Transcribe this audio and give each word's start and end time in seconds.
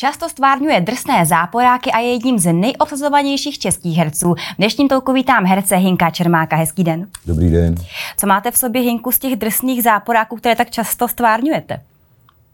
Často 0.00 0.28
stvárňuje 0.28 0.80
drsné 0.80 1.26
záporáky 1.26 1.92
a 1.92 1.98
je 1.98 2.12
jedním 2.12 2.38
z 2.38 2.52
nejobsazovanějších 2.52 3.58
českých 3.58 3.96
herců. 3.98 4.34
V 4.34 4.56
dnešním 4.58 4.88
touku 4.88 5.12
vítám 5.12 5.44
herce 5.44 5.76
Hinka 5.76 6.10
Čermáka. 6.10 6.56
Hezký 6.56 6.84
den. 6.84 7.06
Dobrý 7.26 7.50
den. 7.50 7.74
Co 8.16 8.26
máte 8.26 8.50
v 8.50 8.56
sobě, 8.58 8.82
Hinku, 8.82 9.12
z 9.12 9.18
těch 9.18 9.36
drsných 9.36 9.82
záporáků, 9.82 10.36
které 10.36 10.56
tak 10.56 10.70
často 10.70 11.08
stvárňujete? 11.08 11.80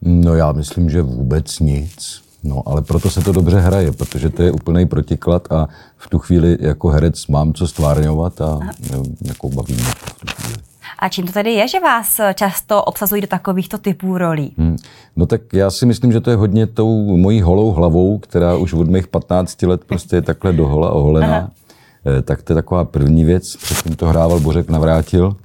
No 0.02 0.34
já 0.34 0.52
myslím, 0.52 0.90
že 0.90 1.02
vůbec 1.02 1.58
nic. 1.58 2.22
No, 2.44 2.62
ale 2.66 2.82
proto 2.82 3.10
se 3.10 3.20
to 3.20 3.32
dobře 3.32 3.60
hraje, 3.60 3.92
protože 3.92 4.30
to 4.30 4.42
je 4.42 4.52
úplný 4.52 4.86
protiklad 4.86 5.52
a 5.52 5.68
v 5.96 6.08
tu 6.08 6.18
chvíli 6.18 6.58
jako 6.60 6.88
herec 6.88 7.26
mám 7.26 7.52
co 7.52 7.68
stvárňovat 7.68 8.40
a 8.40 8.58
Aha. 8.62 8.72
jako 9.22 9.48
baví 9.48 9.74
mě 9.74 9.84
to 9.84 10.14
v 10.14 10.20
tu 10.20 10.42
chvíli. 10.42 10.58
A 10.98 11.08
čím 11.08 11.26
to 11.26 11.32
tedy 11.32 11.52
je, 11.52 11.68
že 11.68 11.80
vás 11.80 12.20
často 12.34 12.84
obsazují 12.84 13.20
do 13.22 13.26
takovýchto 13.26 13.78
typů 13.78 14.18
rolí? 14.18 14.54
Hmm. 14.58 14.76
No 15.16 15.26
tak 15.26 15.40
já 15.52 15.70
si 15.70 15.86
myslím, 15.86 16.12
že 16.12 16.20
to 16.20 16.30
je 16.30 16.36
hodně 16.36 16.66
tou 16.66 17.16
mojí 17.16 17.42
holou 17.42 17.72
hlavou, 17.72 18.18
která 18.18 18.56
už 18.56 18.72
od 18.72 18.88
mých 18.88 19.08
15 19.08 19.62
let 19.62 19.84
prostě 19.84 20.16
je 20.16 20.22
takhle 20.22 20.52
dohola 20.52 20.90
oholená. 20.90 21.36
Aha. 21.36 21.50
Eh, 22.18 22.22
tak 22.22 22.42
to 22.42 22.52
je 22.52 22.54
taková 22.54 22.84
první 22.84 23.24
věc. 23.24 23.56
Předtím 23.56 23.96
to 23.96 24.06
hrával 24.06 24.40
Bořek 24.40 24.68
Navrátil 24.70 25.36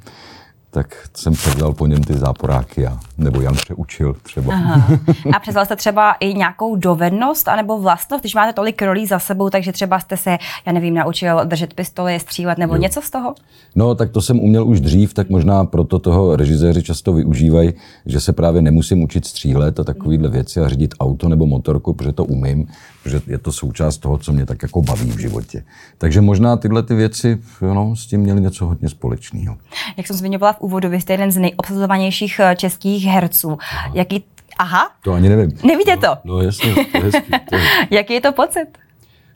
tak 0.73 0.95
jsem 1.16 1.34
převzal 1.34 1.73
po 1.73 1.88
něm 1.88 2.03
ty 2.03 2.13
záporáky 2.13 2.88
a, 2.88 2.99
nebo 3.17 3.41
Jan 3.41 3.55
přeučil 3.55 4.16
třeba. 4.23 4.53
Aha. 4.53 4.88
A 5.35 5.39
převzal 5.39 5.66
jste 5.66 5.75
třeba 5.75 6.11
i 6.20 6.34
nějakou 6.34 6.75
dovednost 6.75 7.47
anebo 7.47 7.80
vlastnost, 7.80 8.23
když 8.23 8.35
máte 8.35 8.53
tolik 8.53 8.81
rolí 8.81 9.05
za 9.05 9.20
sebou, 9.20 9.49
takže 9.49 9.71
třeba 9.71 9.99
jste 9.99 10.17
se, 10.17 10.38
já 10.66 10.73
nevím, 10.73 10.94
naučil 10.94 11.45
držet 11.45 11.73
pistoli, 11.73 12.20
střílet 12.20 12.57
nebo 12.57 12.75
jo. 12.75 12.81
něco 12.81 13.02
z 13.02 13.09
toho? 13.09 13.35
No, 13.75 13.95
tak 13.95 14.11
to 14.11 14.21
jsem 14.21 14.39
uměl 14.39 14.67
už 14.67 14.81
dřív, 14.81 15.13
tak 15.13 15.30
možná 15.30 15.66
proto 15.66 15.99
toho 15.99 16.35
režiséři 16.35 16.83
často 16.83 17.13
využívají, 17.13 17.73
že 18.05 18.19
se 18.19 18.33
právě 18.33 18.61
nemusím 18.61 19.03
učit 19.03 19.25
střílet 19.25 19.80
a 19.80 19.83
takovýhle 19.83 20.30
věci 20.30 20.59
a 20.59 20.69
řídit 20.69 20.94
auto 20.99 21.30
nebo 21.30 21.45
motorku, 21.45 21.94
protože 21.94 22.11
to 22.11 22.25
umím, 22.25 22.67
protože 23.04 23.22
je 23.28 23.38
to 23.38 23.52
součást 23.52 23.98
toho, 23.98 24.18
co 24.18 24.32
mě 24.32 24.46
tak 24.46 24.64
jako 24.64 24.82
baví 24.82 25.12
v 25.12 25.20
životě. 25.20 25.64
Takže 25.98 26.22
možná 26.22 26.58
tyhle 26.58 26.84
ty 26.84 26.95
věci 26.95 27.38
no, 27.62 27.95
s 27.95 28.06
tím 28.06 28.22
měly 28.22 28.42
něco 28.42 28.66
hodně 28.66 28.89
společného. 28.89 29.58
Jak 29.98 30.08
jsem 30.08 30.16
zmiňovala 30.16 30.53
v 30.53 30.62
úvodu, 30.62 30.89
vy 30.89 31.02
jste 31.02 31.14
jeden 31.14 31.31
z 31.31 31.38
nejobsazovanějších 31.38 32.40
eh, 32.40 32.56
českých 32.56 33.06
herců. 33.06 33.58
Aha. 33.62 33.92
Jaký 33.94 34.23
Aha. 34.58 34.92
To 35.03 35.14
ani 35.14 35.30
nevím. 35.30 35.52
Nevíte 35.64 35.95
no, 35.95 36.02
to? 36.02 36.17
No 36.23 36.42
jasně, 36.42 36.73
to 36.73 36.98
je 36.98 37.03
hezký. 37.03 37.31
To 37.50 37.56
je. 37.56 37.62
Jaký 37.98 38.14
je 38.14 38.22
to 38.22 38.31
pocit? 38.31 38.67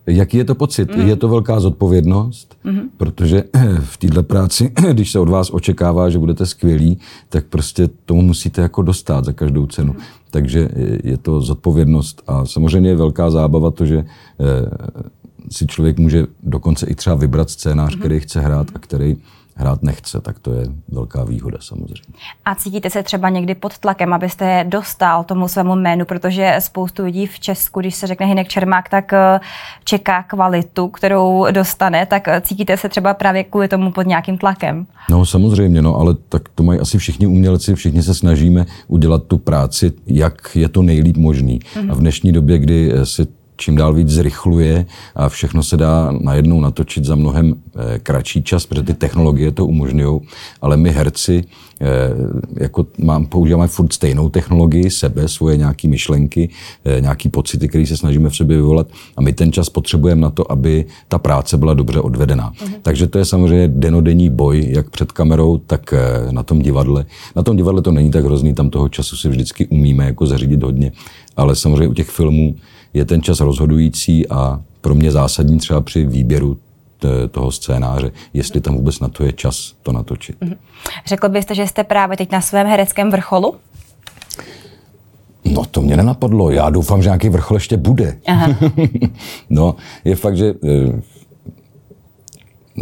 Jaký 0.07 0.37
je 0.37 0.45
to 0.45 0.55
pocit? 0.55 0.95
Mm. 0.95 1.07
Je 1.07 1.15
to 1.15 1.27
velká 1.27 1.59
zodpovědnost, 1.59 2.57
mm. 2.63 2.79
protože 2.97 3.43
v 3.79 3.97
této 3.97 4.23
práci, 4.23 4.71
když 4.91 5.11
se 5.11 5.19
od 5.19 5.29
vás 5.29 5.49
očekává, 5.53 6.09
že 6.09 6.19
budete 6.19 6.45
skvělí, 6.45 6.97
tak 7.29 7.45
prostě 7.45 7.89
tomu 8.05 8.21
musíte 8.21 8.61
jako 8.61 8.81
dostat 8.81 9.25
za 9.25 9.33
každou 9.33 9.65
cenu. 9.65 9.93
Mm. 9.93 9.99
Takže 10.31 10.69
je 11.03 11.17
to 11.17 11.41
zodpovědnost 11.41 12.23
a 12.27 12.45
samozřejmě 12.45 12.89
je 12.89 12.95
velká 12.95 13.29
zábava 13.29 13.71
to, 13.71 13.85
že 13.85 13.97
eh, 13.97 14.05
si 15.51 15.67
člověk 15.67 15.99
může 15.99 16.27
dokonce 16.43 16.85
i 16.85 16.95
třeba 16.95 17.15
vybrat 17.15 17.49
scénář, 17.49 17.95
mm. 17.95 17.99
který 17.99 18.19
chce 18.19 18.39
hrát 18.39 18.67
a 18.75 18.79
který 18.79 19.15
hrát 19.55 19.83
nechce, 19.83 20.21
tak 20.21 20.39
to 20.39 20.53
je 20.53 20.65
velká 20.87 21.23
výhoda 21.23 21.57
samozřejmě. 21.61 22.01
A 22.45 22.55
cítíte 22.55 22.89
se 22.89 23.03
třeba 23.03 23.29
někdy 23.29 23.55
pod 23.55 23.77
tlakem, 23.77 24.13
abyste 24.13 24.65
dostal 24.69 25.23
tomu 25.23 25.47
svému 25.47 25.75
jménu, 25.75 26.05
protože 26.05 26.55
spoustu 26.59 27.03
lidí 27.03 27.27
v 27.27 27.39
Česku, 27.39 27.79
když 27.79 27.95
se 27.95 28.07
řekne 28.07 28.25
Hinek 28.25 28.47
Čermák, 28.47 28.89
tak 28.89 29.13
eh, 29.13 29.39
čeká 29.83 30.23
kvalitu, 30.23 30.87
kterou 30.87 31.45
dostane, 31.51 32.05
tak 32.05 32.27
eh, 32.27 32.41
cítíte 32.41 32.77
se 32.77 32.89
třeba 32.89 33.13
právě 33.13 33.43
kvůli 33.43 33.67
tomu 33.67 33.91
pod 33.91 34.07
nějakým 34.07 34.37
tlakem? 34.37 34.87
No 35.09 35.25
samozřejmě, 35.25 35.81
no, 35.81 35.95
ale 35.95 36.15
tak 36.29 36.49
to 36.55 36.63
mají 36.63 36.79
asi 36.79 36.97
všichni 36.97 37.27
umělci, 37.27 37.75
všichni 37.75 38.03
se 38.03 38.13
snažíme 38.13 38.65
udělat 38.87 39.23
tu 39.23 39.37
práci, 39.37 39.91
jak 40.07 40.55
je 40.55 40.69
to 40.69 40.81
nejlíp 40.81 41.17
možný. 41.17 41.59
Mm-hmm. 41.59 41.91
A 41.91 41.95
v 41.95 41.99
dnešní 41.99 42.31
době, 42.31 42.57
kdy 42.57 42.91
si 43.03 43.27
čím 43.57 43.75
dál 43.75 43.93
víc 43.93 44.09
zrychluje 44.09 44.85
a 45.15 45.29
všechno 45.29 45.63
se 45.63 45.77
dá 45.77 46.11
najednou 46.21 46.61
natočit 46.61 47.05
za 47.05 47.15
mnohem 47.15 47.55
eh, 47.75 47.99
kratší 47.99 48.43
čas, 48.43 48.65
protože 48.65 48.83
ty 48.83 48.93
technologie 48.93 49.51
to 49.51 49.65
umožňují, 49.65 50.21
ale 50.61 50.77
my 50.77 50.91
herci 50.91 51.43
eh, 51.81 51.85
jako 52.59 52.85
mám, 52.97 53.25
používáme 53.25 53.67
furt 53.67 53.93
stejnou 53.93 54.29
technologii, 54.29 54.89
sebe, 54.89 55.27
svoje 55.27 55.57
nějaké 55.57 55.87
myšlenky, 55.87 56.49
eh, 56.85 57.01
nějaké 57.01 57.29
pocity, 57.29 57.67
které 57.67 57.85
se 57.85 57.97
snažíme 57.97 58.29
v 58.29 58.35
sobě 58.35 58.57
vyvolat 58.57 58.87
a 59.17 59.21
my 59.21 59.33
ten 59.33 59.51
čas 59.51 59.69
potřebujeme 59.69 60.21
na 60.21 60.29
to, 60.29 60.51
aby 60.51 60.85
ta 61.07 61.17
práce 61.17 61.57
byla 61.57 61.73
dobře 61.73 61.99
odvedená. 61.99 62.53
Mhm. 62.61 62.73
Takže 62.81 63.07
to 63.07 63.17
je 63.17 63.25
samozřejmě 63.25 63.67
denodenní 63.67 64.29
boj, 64.29 64.65
jak 64.69 64.89
před 64.89 65.11
kamerou, 65.11 65.57
tak 65.57 65.93
na 66.31 66.43
tom 66.43 66.61
divadle. 66.61 67.05
Na 67.35 67.43
tom 67.43 67.57
divadle 67.57 67.81
to 67.81 67.91
není 67.91 68.11
tak 68.11 68.25
hrozný, 68.25 68.53
tam 68.53 68.69
toho 68.69 68.89
času 68.89 69.17
si 69.17 69.29
vždycky 69.29 69.67
umíme 69.67 70.05
jako 70.05 70.25
zařídit 70.25 70.63
hodně, 70.63 70.91
ale 71.37 71.55
samozřejmě 71.55 71.87
u 71.87 71.93
těch 71.93 72.09
filmů 72.09 72.55
je 72.95 73.05
ten 73.05 73.21
čas 73.21 73.39
rozhodující 73.39 74.29
a 74.29 74.61
pro 74.81 74.95
mě 74.95 75.11
zásadní 75.11 75.57
třeba 75.57 75.81
při 75.81 76.05
výběru 76.05 76.57
toho 77.31 77.51
scénáře, 77.51 78.11
jestli 78.33 78.61
tam 78.61 78.75
vůbec 78.75 78.99
na 78.99 79.09
to 79.09 79.23
je 79.23 79.33
čas 79.33 79.73
to 79.81 79.91
natočit. 79.91 80.41
Mm-hmm. 80.41 80.57
Řekl 81.05 81.29
byste, 81.29 81.55
že 81.55 81.67
jste 81.67 81.83
právě 81.83 82.17
teď 82.17 82.31
na 82.31 82.41
svém 82.41 82.67
hereckém 82.67 83.11
vrcholu? 83.11 83.55
No 85.45 85.65
to 85.65 85.81
mě 85.81 85.97
nenapadlo. 85.97 86.51
Já 86.51 86.69
doufám, 86.69 87.01
že 87.01 87.09
nějaký 87.09 87.29
vrchol 87.29 87.57
ještě 87.57 87.77
bude. 87.77 88.17
Aha. 88.27 88.55
no, 89.49 89.75
je 90.05 90.15
fakt, 90.15 90.37
že 90.37 90.53
eh, 90.63 91.01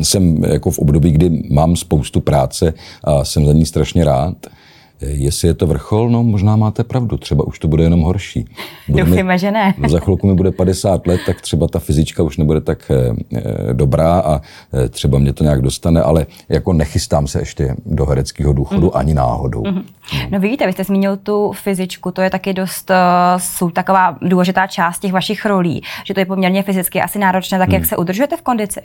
jsem 0.03 0.43
jako 0.43 0.71
v 0.71 0.79
období, 0.79 1.11
kdy 1.11 1.43
mám 1.51 1.75
spoustu 1.75 2.21
práce 2.21 2.73
a 3.03 3.23
jsem 3.25 3.45
za 3.45 3.53
ní 3.53 3.65
strašně 3.65 4.03
rád. 4.03 4.35
Jestli 5.05 5.47
je 5.47 5.53
to 5.53 5.67
vrchol, 5.67 6.09
no 6.09 6.23
možná 6.23 6.55
máte 6.55 6.83
pravdu, 6.83 7.17
třeba 7.17 7.47
už 7.47 7.59
to 7.59 7.67
bude 7.67 7.83
jenom 7.83 8.01
horší. 8.01 8.45
Doufíme, 8.87 9.37
že 9.37 9.51
ne. 9.51 9.73
za 9.87 9.99
chvilku 9.99 10.27
mi 10.27 10.33
bude 10.33 10.51
50 10.51 11.07
let, 11.07 11.21
tak 11.25 11.41
třeba 11.41 11.67
ta 11.67 11.79
fyzička 11.79 12.23
už 12.23 12.37
nebude 12.37 12.61
tak 12.61 12.91
e, 12.91 13.73
dobrá 13.73 14.19
a 14.19 14.41
e, 14.73 14.89
třeba 14.89 15.19
mě 15.19 15.33
to 15.33 15.43
nějak 15.43 15.61
dostane, 15.61 16.01
ale 16.01 16.25
jako 16.49 16.73
nechystám 16.73 17.27
se 17.27 17.39
ještě 17.39 17.75
do 17.85 18.05
hereckého 18.05 18.53
důchodu 18.53 18.85
mm. 18.85 18.91
ani 18.93 19.13
náhodou. 19.13 19.63
Mm. 19.65 19.81
No 20.31 20.39
vidíte, 20.39 20.65
vy 20.65 20.73
jste 20.73 20.83
zmínil 20.83 21.17
tu 21.17 21.51
fyzičku, 21.51 22.11
to 22.11 22.21
je 22.21 22.29
taky 22.29 22.53
dost, 22.53 22.91
jsou 23.37 23.69
taková 23.69 24.17
důležitá 24.21 24.67
část 24.67 24.99
těch 24.99 25.13
vašich 25.13 25.45
rolí, 25.45 25.81
že 26.03 26.13
to 26.13 26.19
je 26.19 26.25
poměrně 26.25 26.63
fyzicky 26.63 27.01
asi 27.01 27.19
náročné, 27.19 27.59
tak 27.59 27.67
mm. 27.67 27.73
jak 27.73 27.81
mhm. 27.81 27.89
se 27.89 27.97
udržujete 27.97 28.37
v 28.37 28.41
kondici? 28.41 28.81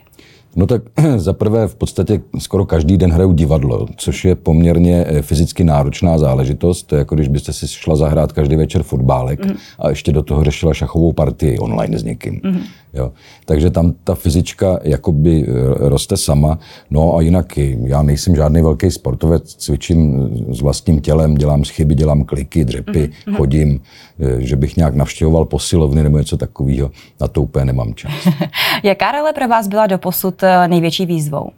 No 0.58 0.66
tak 0.66 0.82
za 1.16 1.32
prvé 1.32 1.68
v 1.68 1.74
podstatě 1.74 2.20
skoro 2.38 2.66
každý 2.66 2.96
den 2.96 3.12
hraju 3.12 3.32
divadlo, 3.32 3.86
což 3.96 4.24
je 4.24 4.34
poměrně 4.34 5.04
eh, 5.08 5.22
fyzicky 5.22 5.64
náročná 5.64 6.18
záležitost. 6.18 6.82
To 6.82 6.94
je 6.94 6.98
jako 6.98 7.14
když 7.14 7.28
byste 7.28 7.52
si 7.52 7.68
šla 7.68 7.96
zahrát 7.96 8.32
každý 8.32 8.56
večer 8.56 8.82
fotbálek 8.82 9.46
mm. 9.46 9.54
a 9.78 9.88
ještě 9.88 10.12
do 10.12 10.22
toho 10.22 10.44
řešila 10.44 10.74
šachovou 10.74 11.12
partii 11.12 11.58
online 11.58 11.98
s 11.98 12.02
někým. 12.02 12.40
Mm. 12.44 12.60
Jo. 12.94 13.12
Takže 13.44 13.70
tam 13.70 13.94
ta 14.04 14.14
fyzička 14.14 14.78
jakoby 14.82 15.46
eh, 15.48 15.88
roste 15.88 16.16
sama. 16.16 16.58
No 16.90 17.16
a 17.16 17.20
jinak 17.20 17.58
já 17.84 18.02
nejsem 18.02 18.36
žádný 18.36 18.62
velký 18.62 18.90
sportovec, 18.90 19.54
cvičím 19.54 20.30
s 20.54 20.60
vlastním 20.60 21.00
tělem, 21.00 21.34
dělám 21.34 21.64
chyby, 21.64 21.94
dělám 21.94 22.24
kliky, 22.24 22.64
dřepy, 22.64 23.10
mm-hmm. 23.10 23.36
chodím, 23.36 23.80
eh, 24.20 24.36
že 24.38 24.56
bych 24.56 24.76
nějak 24.76 24.94
navštěvoval 24.94 25.44
posilovny 25.44 26.02
nebo 26.02 26.18
něco 26.18 26.36
takového. 26.36 26.90
Na 27.20 27.28
to 27.28 27.42
úplně 27.42 27.64
nemám 27.64 27.94
čas. 27.94 28.12
Jaká 28.82 29.12
role 29.12 29.32
pro 29.32 29.48
vás 29.48 29.68
byla 29.68 29.86
doposud 29.86 30.42
eh, 30.42 30.47
největší 30.66 31.06
výzvou? 31.06 31.50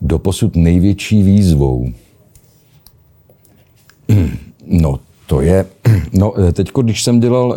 Doposud 0.00 0.56
největší 0.56 1.22
výzvou? 1.22 1.92
No, 4.72 4.98
to 5.26 5.40
je, 5.40 5.66
no 6.12 6.34
eh, 6.38 6.52
teď, 6.52 6.70
když 6.82 7.02
jsem 7.02 7.20
dělal 7.20 7.54
e, 7.54 7.56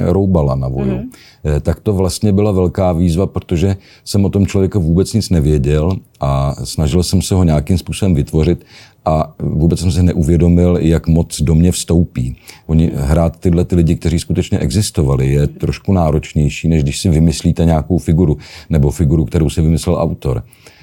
e, 0.00 0.12
Roubala 0.12 0.54
na 0.54 0.68
voju, 0.68 0.94
mm. 0.94 1.10
e, 1.56 1.60
tak 1.60 1.80
to 1.80 1.92
vlastně 1.92 2.32
byla 2.32 2.52
velká 2.52 2.92
výzva, 2.92 3.26
protože 3.26 3.76
jsem 4.04 4.24
o 4.24 4.30
tom 4.30 4.46
člověka 4.46 4.78
vůbec 4.78 5.12
nic 5.12 5.30
nevěděl 5.30 5.92
a 6.20 6.54
snažil 6.64 7.02
jsem 7.02 7.22
se 7.22 7.34
ho 7.34 7.44
nějakým 7.44 7.78
způsobem 7.78 8.14
vytvořit 8.14 8.64
a 9.04 9.34
vůbec 9.38 9.80
jsem 9.80 9.92
si 9.92 10.02
neuvědomil, 10.02 10.78
jak 10.80 11.08
moc 11.08 11.42
do 11.42 11.54
mě 11.54 11.72
vstoupí. 11.72 12.36
Oni 12.66 12.90
hrát 12.94 13.40
tyhle 13.40 13.64
ty 13.64 13.76
lidi, 13.76 13.96
kteří 13.96 14.18
skutečně 14.18 14.58
existovali, 14.58 15.28
je 15.28 15.46
trošku 15.46 15.92
náročnější, 15.92 16.68
než 16.68 16.82
když 16.82 17.00
si 17.00 17.08
vymyslíte 17.08 17.64
nějakou 17.64 17.98
figuru 17.98 18.36
nebo 18.70 18.90
figuru, 18.90 19.24
kterou 19.24 19.50
si 19.50 19.62
vymyslel 19.62 19.96
autor. 19.96 20.42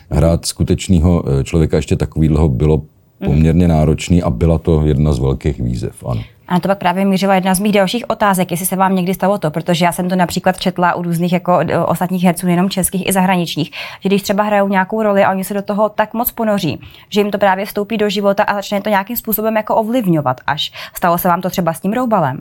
Hrát 0.10 0.46
skutečného 0.46 1.24
člověka 1.44 1.78
ještě 1.78 1.96
takového 1.96 2.50
bylo 2.50 2.82
poměrně 3.26 3.68
náročný 3.68 4.24
a 4.24 4.30
byla 4.30 4.58
to 4.58 4.86
jedna 4.86 5.14
z 5.14 5.20
velkých 5.20 5.60
výzev, 5.60 6.04
ano. 6.06 6.22
A 6.50 6.54
na 6.54 6.60
to 6.60 6.68
pak 6.68 6.78
právě 6.78 7.06
mířila 7.06 7.36
jedna 7.36 7.56
z 7.56 7.60
mých 7.60 7.74
dalších 7.74 8.10
otázek, 8.10 8.52
jestli 8.52 8.66
se 8.66 8.76
vám 8.76 8.96
někdy 8.96 9.14
stalo 9.14 9.38
to, 9.38 9.52
protože 9.52 9.86
já 9.86 9.92
jsem 9.92 10.10
to 10.10 10.16
například 10.16 10.60
četla 10.60 10.96
u 10.96 11.02
různých 11.02 11.34
jako 11.34 11.60
ostatních 11.86 12.24
herců, 12.24 12.46
nejenom 12.46 12.70
českých 12.70 13.08
i 13.08 13.14
zahraničních, 13.14 13.72
že 14.02 14.10
když 14.10 14.22
třeba 14.22 14.44
hrajou 14.44 14.68
nějakou 14.68 15.04
roli 15.04 15.24
a 15.24 15.32
oni 15.32 15.44
se 15.44 15.54
do 15.54 15.62
toho 15.62 15.90
tak 15.90 16.14
moc 16.14 16.32
ponoří, 16.32 16.80
že 17.10 17.22
jim 17.22 17.32
to 17.32 17.38
právě 17.38 17.66
vstoupí 17.66 17.98
do 17.98 18.10
života 18.10 18.44
a 18.44 18.54
začne 18.54 18.82
to 18.82 18.90
nějakým 18.90 19.18
způsobem 19.18 19.56
jako 19.56 19.76
ovlivňovat 19.76 20.42
až. 20.48 20.72
Stalo 20.94 21.18
se 21.18 21.28
vám 21.28 21.42
to 21.42 21.50
třeba 21.50 21.74
s 21.74 21.80
tím 21.80 21.94
roubalem? 21.94 22.40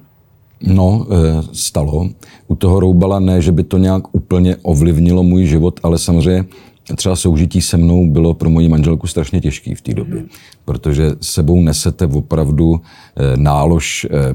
No, 0.63 1.07
e, 1.11 1.43
stalo. 1.53 2.09
U 2.47 2.55
toho 2.55 2.81
roubala 2.81 3.19
ne, 3.21 3.43
že 3.43 3.53
by 3.53 3.65
to 3.65 3.79
nějak 3.79 4.15
úplně 4.15 4.57
ovlivnilo 4.63 5.23
můj 5.23 5.47
život, 5.47 5.81
ale 5.83 5.99
samozřejmě 5.99 6.45
třeba 6.96 7.17
soužití 7.17 7.62
se 7.62 7.76
mnou 7.76 8.11
bylo 8.11 8.35
pro 8.35 8.50
moji 8.50 8.69
manželku 8.69 9.06
strašně 9.06 9.40
těžký 9.40 9.75
v 9.75 9.81
té 9.81 9.94
době, 9.94 10.20
mm. 10.20 10.29
protože 10.64 11.11
sebou 11.20 11.62
nesete 11.62 12.06
opravdu 12.06 12.81
eh, 12.81 13.37
nálož 13.37 14.06
eh, 14.11 14.35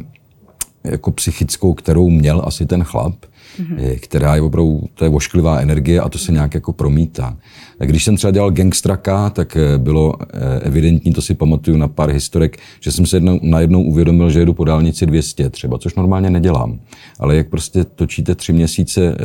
jako 0.84 1.12
psychickou, 1.12 1.74
kterou 1.74 2.10
měl 2.10 2.42
asi 2.46 2.66
ten 2.66 2.84
chlap, 2.84 3.16
mm-hmm. 3.60 4.00
která 4.00 4.36
je 4.36 4.42
opravdu, 4.42 4.82
to 4.94 5.06
je 5.06 5.10
ošklivá 5.10 5.60
energie 5.60 6.02
a 6.02 6.10
to 6.10 6.18
se 6.18 6.32
nějak 6.32 6.54
jako 6.54 6.74
promítá. 6.74 7.38
Když 7.80 8.04
jsem 8.04 8.16
třeba 8.16 8.32
dělal 8.32 8.52
gangstraka, 8.52 9.30
tak 9.30 9.58
bylo 9.78 10.14
evidentní, 10.62 11.14
to 11.14 11.22
si 11.22 11.34
pamatuju 11.34 11.78
na 11.78 11.88
pár 11.88 12.10
historek, 12.10 12.58
že 12.80 12.92
jsem 12.92 13.06
se 13.06 13.18
jednou, 13.18 13.40
najednou 13.42 13.84
uvědomil, 13.84 14.30
že 14.30 14.40
jedu 14.40 14.54
po 14.54 14.64
dálnici 14.64 15.06
200 15.06 15.50
třeba, 15.50 15.78
což 15.78 15.96
normálně 15.96 16.30
nedělám. 16.30 16.80
Ale 17.20 17.36
jak 17.36 17.50
prostě 17.50 17.84
točíte 17.84 18.36
tři 18.36 18.54
měsíce 18.54 19.16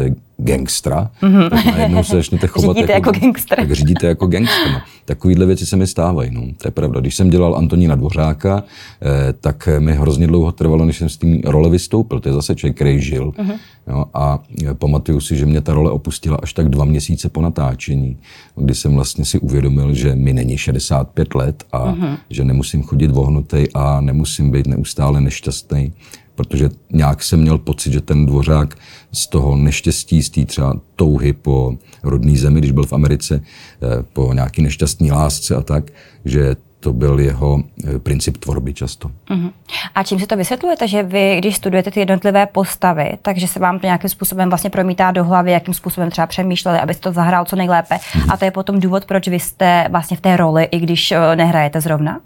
gangstra, 0.50 1.11
mm-hmm. 1.23 1.50
tak 1.50 1.65
najednou 1.65 2.05
se 2.05 2.17
začnete 2.17 2.47
chovat 2.47 2.77
řídíte 2.77 2.93
jako, 2.93 3.09
jako 3.09 3.21
gangster. 3.21 3.59
Tak 3.59 3.73
řídíte 3.73 4.06
jako 4.06 4.27
gangster. 4.27 4.73
No. 4.73 4.81
Takovýhle 5.05 5.47
věci 5.47 5.67
se 5.67 5.77
mi 5.77 5.87
stávají, 5.87 6.31
no. 6.33 6.43
to 6.62 6.69
je 6.69 6.71
pravda. 6.71 7.00
Když 7.00 7.17
jsem 7.17 7.31
dělal 7.31 7.56
Antonína 7.56 7.95
Dvořáka, 7.95 8.62
eh, 9.03 9.33
tak 9.33 9.69
mi 9.79 9.93
hrozně 9.93 10.27
dlouho 10.27 10.53
trvalo, 10.53 10.85
než 10.85 10.97
jsem 10.97 11.09
s 11.09 11.17
tím 11.17 11.41
role 11.45 11.71
vystoupil. 11.71 12.21
To 12.21 12.29
je 12.29 12.35
zase 12.35 12.55
člověk, 12.55 12.77
který 12.77 13.00
žil. 13.00 13.31
Mm-hmm. 13.31 13.59
Jo, 13.89 14.05
a 14.15 14.39
pamatuju 14.73 15.21
si, 15.21 15.37
že 15.37 15.47
mě 15.47 15.61
ta 15.61 15.75
role 15.75 15.91
opustila 15.91 16.39
až 16.43 16.53
tak 16.53 16.69
dva 16.69 16.85
měsíce 16.85 17.29
po 17.29 17.41
natáčení, 17.41 18.17
kdy 18.56 18.75
jsem 18.75 18.95
vlastně 18.95 19.25
si 19.25 19.39
uvědomil, 19.39 19.95
že 19.95 20.15
mi 20.15 20.33
není 20.33 20.59
65 20.59 21.35
let 21.35 21.65
a 21.73 21.93
mm-hmm. 21.93 22.17
že 22.31 22.45
nemusím 22.45 22.83
chodit 22.83 23.11
vohnutej 23.11 23.69
a 23.75 24.00
nemusím 24.00 24.50
být 24.50 24.67
neustále 24.67 25.21
nešťastný 25.21 25.93
protože 26.38 26.70
nějak 26.93 27.23
jsem 27.23 27.40
měl 27.40 27.58
pocit, 27.58 27.93
že 27.93 28.00
ten 28.00 28.26
dvořák 28.26 28.79
z 29.12 29.26
toho 29.26 29.56
neštěstí, 29.56 30.23
z 30.23 30.31
té 30.31 30.44
třeba 30.44 30.75
touhy 30.96 31.32
po 31.32 31.75
rodné 32.02 32.38
zemi, 32.38 32.61
když 32.61 32.70
byl 32.70 32.87
v 32.87 32.93
Americe, 32.93 33.43
eh, 33.43 34.02
po 34.12 34.35
nějaký 34.35 34.62
nešťastní 34.62 35.12
lásce 35.12 35.56
a 35.56 35.62
tak, 35.62 35.85
že 36.25 36.56
to 36.81 36.93
byl 36.93 37.20
jeho 37.20 37.62
eh, 37.85 37.99
princip 37.99 38.37
tvorby 38.37 38.75
často. 38.75 39.11
Uh-huh. 39.31 39.50
A 39.94 40.02
čím 40.02 40.19
si 40.19 40.26
to 40.26 40.37
vysvětlujete, 40.37 40.88
že 40.88 41.02
vy, 41.02 41.37
když 41.38 41.56
studujete 41.56 41.90
ty 41.90 42.00
jednotlivé 42.00 42.46
postavy, 42.46 43.19
takže 43.23 43.49
se 43.49 43.61
vám 43.61 43.79
to 43.79 43.87
nějakým 43.87 44.11
způsobem 44.11 44.49
vlastně 44.49 44.70
promítá 44.70 45.11
do 45.11 45.25
hlavy, 45.25 45.52
jakým 45.52 45.75
způsobem 45.75 46.11
třeba 46.11 46.26
přemýšleli, 46.26 46.79
abyste 46.79 47.02
to 47.02 47.12
zahrál 47.12 47.44
co 47.44 47.56
nejlépe. 47.56 47.94
Uh-huh. 47.94 48.32
A 48.32 48.37
to 48.37 48.44
je 48.44 48.50
potom 48.50 48.81
důvod, 48.81 49.05
proč 49.05 49.29
vy 49.29 49.40
jste 49.40 49.87
vlastně 49.90 50.17
v 50.17 50.20
té 50.20 50.37
roli, 50.37 50.64
i 50.64 50.79
když 50.79 51.12
eh, 51.12 51.37
nehrajete 51.37 51.81
zrovna? 51.81 52.20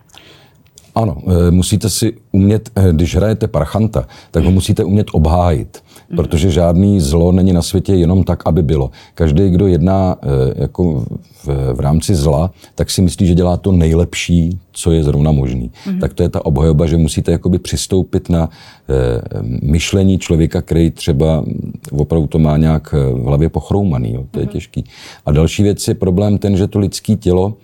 Ano, 0.95 1.17
eh, 1.27 1.51
musíte 1.51 1.91
si 1.91 2.13
umět, 2.33 2.71
eh, 2.77 2.93
když 2.93 3.17
hrajete 3.17 3.49
parchanta, 3.49 4.07
tak 4.31 4.45
ho 4.45 4.51
musíte 4.51 4.85
umět 4.85 5.07
obhájit, 5.13 5.83
protože 6.17 6.51
žádný 6.51 7.01
zlo 7.01 7.33
není 7.33 7.53
na 7.53 7.63
světě 7.63 7.95
jenom 7.95 8.25
tak, 8.25 8.43
aby 8.47 8.63
bylo. 8.63 8.91
Každý, 9.15 9.51
kdo 9.51 9.67
jedná 9.67 10.17
eh, 10.23 10.27
jako 10.63 11.05
v, 11.45 11.75
v 11.75 11.81
rámci 11.81 12.15
zla, 12.15 12.51
tak 12.75 12.91
si 12.91 13.03
myslí, 13.03 13.27
že 13.27 13.35
dělá 13.35 13.57
to 13.57 13.73
nejlepší, 13.73 14.59
co 14.73 14.93
je 14.93 15.05
zrovna 15.05 15.33
možný. 15.33 15.71
Mm-hmm. 15.71 16.01
Tak 16.01 16.15
to 16.15 16.23
je 16.23 16.29
ta 16.29 16.47
obhajoba, 16.47 16.87
že 16.87 16.97
musíte 16.97 17.33
jakoby 17.33 17.59
přistoupit 17.59 18.29
na 18.29 18.49
myšlení 19.63 20.19
člověka, 20.19 20.63
který 20.63 20.91
třeba 20.91 21.45
opravdu 21.93 22.27
to 22.27 22.39
má 22.39 22.57
nějak 22.57 22.93
v 22.93 23.25
hlavě 23.25 23.49
pochroumaný. 23.49 24.15
Jo. 24.15 24.25
To 24.31 24.41
je 24.41 24.47
mm-hmm. 24.47 24.49
těžký. 24.49 24.85
A 25.27 25.33
další 25.33 25.63
věc 25.63 25.89
je 25.89 25.95
problém 25.95 26.39
ten, 26.39 26.57
že 26.57 26.67
to 26.67 26.79
lidské 26.79 27.17
tělo 27.17 27.55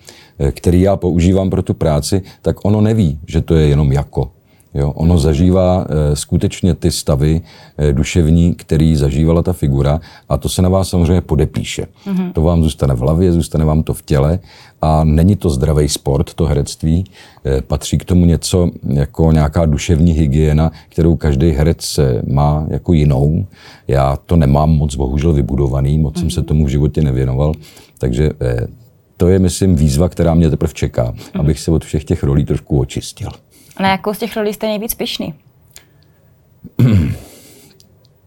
který 0.50 0.81
já 0.81 0.96
používám 0.96 1.50
pro 1.50 1.62
tu 1.62 1.75
práci, 1.75 2.23
tak 2.43 2.64
ono 2.64 2.81
neví, 2.81 3.19
že 3.26 3.40
to 3.40 3.55
je 3.55 3.69
jenom 3.69 3.93
jako. 3.93 4.31
Jo, 4.75 4.90
ono 4.90 5.19
zažívá 5.19 5.87
e, 5.88 6.17
skutečně 6.17 6.75
ty 6.75 6.90
stavy 6.90 7.40
e, 7.79 7.93
duševní, 7.93 8.55
který 8.55 8.96
zažívala 8.96 9.43
ta 9.43 9.52
figura 9.52 10.00
a 10.29 10.37
to 10.37 10.49
se 10.49 10.62
na 10.62 10.69
vás 10.69 10.88
samozřejmě 10.88 11.20
podepíše. 11.20 11.87
Mm-hmm. 12.06 12.32
To 12.32 12.43
vám 12.43 12.62
zůstane 12.62 12.94
v 12.94 12.99
hlavě, 12.99 13.32
zůstane 13.32 13.64
vám 13.64 13.82
to 13.82 13.94
v 13.94 14.02
těle 14.02 14.38
a 14.82 15.05
není 15.05 15.37
to 15.37 15.50
zdravý 15.50 15.88
sport, 15.88 16.35
to 16.35 16.46
herectví. 16.46 17.05
E, 17.46 17.61
patří 17.62 17.99
k 17.99 18.05
tomu 18.05 18.26
něco 18.26 18.70
jako 18.88 19.32
nějaká 19.32 19.67
duševní 19.67 20.12
hygiena, 20.12 20.73
kterou 20.88 21.17
každý 21.17 21.50
herec 21.50 22.00
má 22.26 22.67
jako 22.70 22.93
jinou. 22.93 23.46
Já 23.88 24.19
to 24.26 24.37
nemám 24.37 24.70
moc 24.70 24.94
bohužel 24.94 25.32
vybudovaný, 25.32 25.99
moc 25.99 26.14
mm-hmm. 26.14 26.20
jsem 26.20 26.31
se 26.31 26.43
tomu 26.43 26.64
v 26.64 26.69
životě 26.69 27.02
nevěnoval, 27.02 27.52
takže 27.99 28.31
e, 28.40 28.67
to 29.19 29.29
je, 29.29 29.38
myslím, 29.38 29.76
výzva, 29.76 30.09
která 30.09 30.35
mě 30.35 30.50
teprve 30.50 30.73
čeká, 30.73 31.11
mm. 31.11 31.41
abych 31.41 31.61
se 31.61 31.70
od 31.70 31.85
všech 31.85 32.05
těch 32.05 32.23
rolí 32.23 32.44
trošku 32.44 32.81
očistil. 32.81 33.31
A 33.76 33.82
na 33.82 33.88
jakou 33.91 34.15
z 34.15 34.19
těch 34.19 34.37
rolí 34.37 34.53
jste 34.53 34.67
nejvíc 34.67 34.94
pišný? 34.94 35.35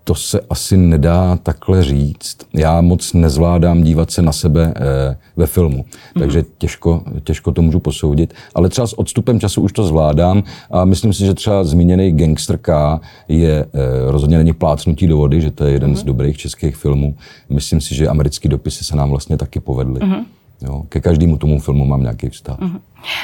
to 0.03 0.15
se 0.15 0.39
asi 0.49 0.77
nedá 0.77 1.37
takhle 1.43 1.83
říct. 1.83 2.37
Já 2.53 2.81
moc 2.81 3.13
nezvládám 3.13 3.83
dívat 3.83 4.11
se 4.11 4.21
na 4.21 4.31
sebe 4.31 4.73
e, 4.75 5.17
ve 5.35 5.47
filmu, 5.47 5.85
takže 6.19 6.43
těžko, 6.57 7.03
těžko 7.23 7.51
to 7.51 7.61
můžu 7.61 7.79
posoudit. 7.79 8.33
Ale 8.55 8.69
třeba 8.69 8.87
s 8.87 8.99
odstupem 8.99 9.39
času 9.39 9.61
už 9.61 9.73
to 9.73 9.83
zvládám 9.83 10.43
a 10.71 10.85
myslím 10.85 11.13
si, 11.13 11.25
že 11.25 11.33
třeba 11.33 11.63
zmíněný 11.63 12.11
Gangster 12.11 12.57
K 12.57 12.99
je 13.27 13.59
e, 13.59 13.67
rozhodně 14.11 14.37
není 14.37 14.53
plácnutí 14.53 15.07
do 15.07 15.17
vody, 15.17 15.41
že 15.41 15.51
to 15.51 15.63
je 15.63 15.71
jeden 15.71 15.93
mm-hmm. 15.93 15.99
z 15.99 16.03
dobrých 16.03 16.37
českých 16.37 16.75
filmů. 16.75 17.15
Myslím 17.49 17.81
si, 17.81 17.95
že 17.95 18.07
americký 18.07 18.49
dopisy 18.49 18.83
se 18.83 18.95
nám 18.95 19.09
vlastně 19.09 19.37
taky 19.37 19.59
povedly. 19.59 19.99
Mm-hmm. 19.99 20.23
Jo, 20.61 20.83
ke 20.89 20.99
každému 20.99 21.37
tomu 21.37 21.59
filmu 21.59 21.85
mám 21.85 22.01
nějaký 22.01 22.29
vztah. 22.29 22.59
Uh-huh. 22.59 22.79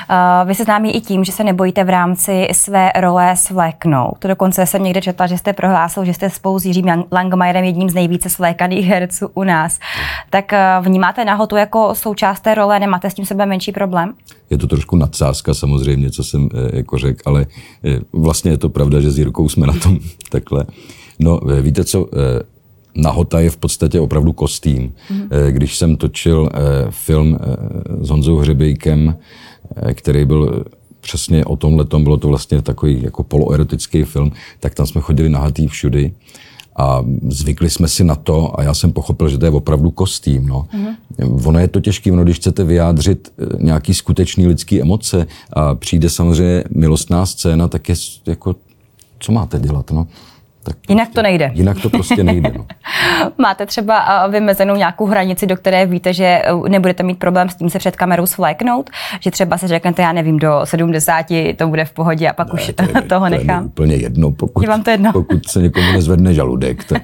Uh, 0.10 0.48
vy 0.48 0.56
se 0.56 0.64
známí 0.64 0.96
i 0.96 1.02
tím, 1.02 1.24
že 1.24 1.32
se 1.32 1.44
nebojíte 1.44 1.84
v 1.84 1.90
rámci 1.90 2.48
své 2.52 2.92
role 3.00 3.36
svléknout. 3.36 4.20
To 4.20 4.28
dokonce 4.28 4.66
jsem 4.66 4.84
někde 4.84 5.02
četla, 5.02 5.28
že 5.28 5.38
jste 5.38 5.54
prohlásil, 5.54 6.06
že 6.06 6.14
jste 6.14 6.30
spolu 6.30 6.60
s 6.60 6.66
Jiřím 6.66 7.04
Langmajerem 7.12 7.64
jedním 7.64 7.90
z 7.90 7.94
nejvíce 7.94 8.30
svlékaných 8.30 8.86
herců 8.86 9.28
u 9.34 9.44
nás. 9.44 9.80
Tak 10.30 10.52
uh, 10.52 10.86
vnímáte 10.86 11.26
nahotu 11.26 11.56
jako 11.56 11.96
součást 11.96 12.40
té 12.40 12.56
role, 12.56 12.80
nemáte 12.80 13.10
s 13.10 13.14
tím 13.14 13.26
sebe 13.26 13.46
menší 13.46 13.72
problém? 13.72 14.14
Je 14.50 14.58
to 14.58 14.68
trošku 14.68 14.96
nadsázka 14.96 15.54
samozřejmě, 15.54 16.12
co 16.12 16.24
jsem 16.24 16.50
eh, 16.54 16.78
jako 16.78 16.98
řekl, 16.98 17.22
ale 17.26 17.46
eh, 17.86 18.00
vlastně 18.14 18.52
je 18.52 18.58
to 18.58 18.70
pravda, 18.70 19.02
že 19.02 19.12
s 19.12 19.18
Jirkou 19.18 19.50
jsme 19.50 19.68
na 19.68 19.74
tom 19.74 20.00
takhle. 20.30 20.66
No, 21.20 21.40
eh, 21.52 21.62
víte 21.62 21.84
co, 21.84 22.08
eh, 22.14 22.44
nahota 22.98 23.40
je 23.40 23.50
v 23.50 23.58
podstatě 23.58 24.00
opravdu 24.00 24.34
kostým. 24.34 24.94
Mm-hmm. 25.12 25.48
Když 25.50 25.78
jsem 25.78 25.96
točil 25.96 26.50
eh, 26.54 26.60
film 26.90 27.38
eh, 27.42 28.06
s 28.06 28.10
Honzou 28.10 28.38
Hřebejkem, 28.38 29.18
který 29.94 30.26
byl 30.26 30.66
přesně 31.02 31.46
o 31.46 31.56
tomhle, 31.56 31.86
bylo 32.00 32.18
to 32.18 32.28
vlastně 32.28 32.62
takový 32.62 33.04
jako 33.04 33.24
poloerotický 33.24 34.04
film, 34.04 34.32
tak 34.60 34.76
tam 34.76 34.86
jsme 34.86 35.02
chodili 35.02 35.30
nahatý 35.30 35.68
všudy 35.68 36.12
a 36.76 37.06
zvykli 37.28 37.70
jsme 37.70 37.88
si 37.88 38.04
na 38.04 38.16
to 38.16 38.60
a 38.60 38.64
já 38.64 38.74
jsem 38.74 38.92
pochopil, 38.92 39.30
že 39.30 39.38
to 39.38 39.46
je 39.46 39.52
opravdu 39.52 39.92
kostým. 39.92 40.48
No. 40.48 40.68
Mm-hmm. 40.74 41.48
Ono 41.48 41.60
je 41.60 41.68
to 41.68 41.80
těžké, 41.80 42.12
no, 42.12 42.24
když 42.24 42.38
chcete 42.38 42.64
vyjádřit 42.64 43.34
nějaký 43.60 43.94
skutečný 43.94 44.48
lidský 44.48 44.82
emoce 44.82 45.28
a 45.54 45.76
přijde 45.76 46.10
samozřejmě 46.10 46.64
milostná 46.70 47.26
scéna, 47.26 47.68
tak 47.68 47.90
je 47.90 47.96
jako, 48.28 48.56
co 49.20 49.32
máte 49.32 49.60
dělat? 49.60 49.92
No? 49.92 50.08
Tak 50.68 50.78
jinak 50.90 51.10
to 51.14 51.22
nejde. 51.22 51.52
Jinak 51.54 51.78
to 51.82 51.90
prostě 51.90 52.24
nejde. 52.24 52.52
No. 52.58 52.66
Máte 53.38 53.66
třeba 53.66 54.28
vymezenou 54.28 54.76
nějakou 54.76 55.06
hranici, 55.06 55.48
do 55.48 55.56
které 55.56 55.86
víte, 55.86 56.14
že 56.14 56.42
nebudete 56.68 57.04
mít 57.04 57.20
problém 57.20 57.50
s 57.50 57.56
tím 57.56 57.70
se 57.70 57.80
před 57.80 57.96
kamerou 57.96 58.26
svléknout? 58.26 58.90
Že 59.20 59.32
třeba 59.32 59.58
se 59.58 59.68
řeknete, 59.68 60.02
já 60.02 60.12
nevím, 60.12 60.40
do 60.40 60.62
70 60.64 61.26
to 61.56 61.68
bude 61.68 61.86
v 61.86 61.94
pohodě 61.94 62.30
a 62.30 62.34
pak 62.34 62.48
ne, 62.48 62.54
už 62.54 62.72
to 62.76 62.84
je, 62.84 63.02
toho 63.02 63.26
to 63.26 63.30
nechám? 63.30 63.64
Je 63.64 63.68
úplně 63.68 63.96
jedno. 63.96 64.32
Pokud, 64.32 64.62
je 64.64 64.70
vám 64.70 64.84
to 64.84 64.90
jedno? 64.90 65.12
pokud 65.14 65.48
se 65.48 65.62
někomu 65.62 65.92
nezvedne 65.92 66.34
žaludek, 66.34 66.84
tak 66.84 67.02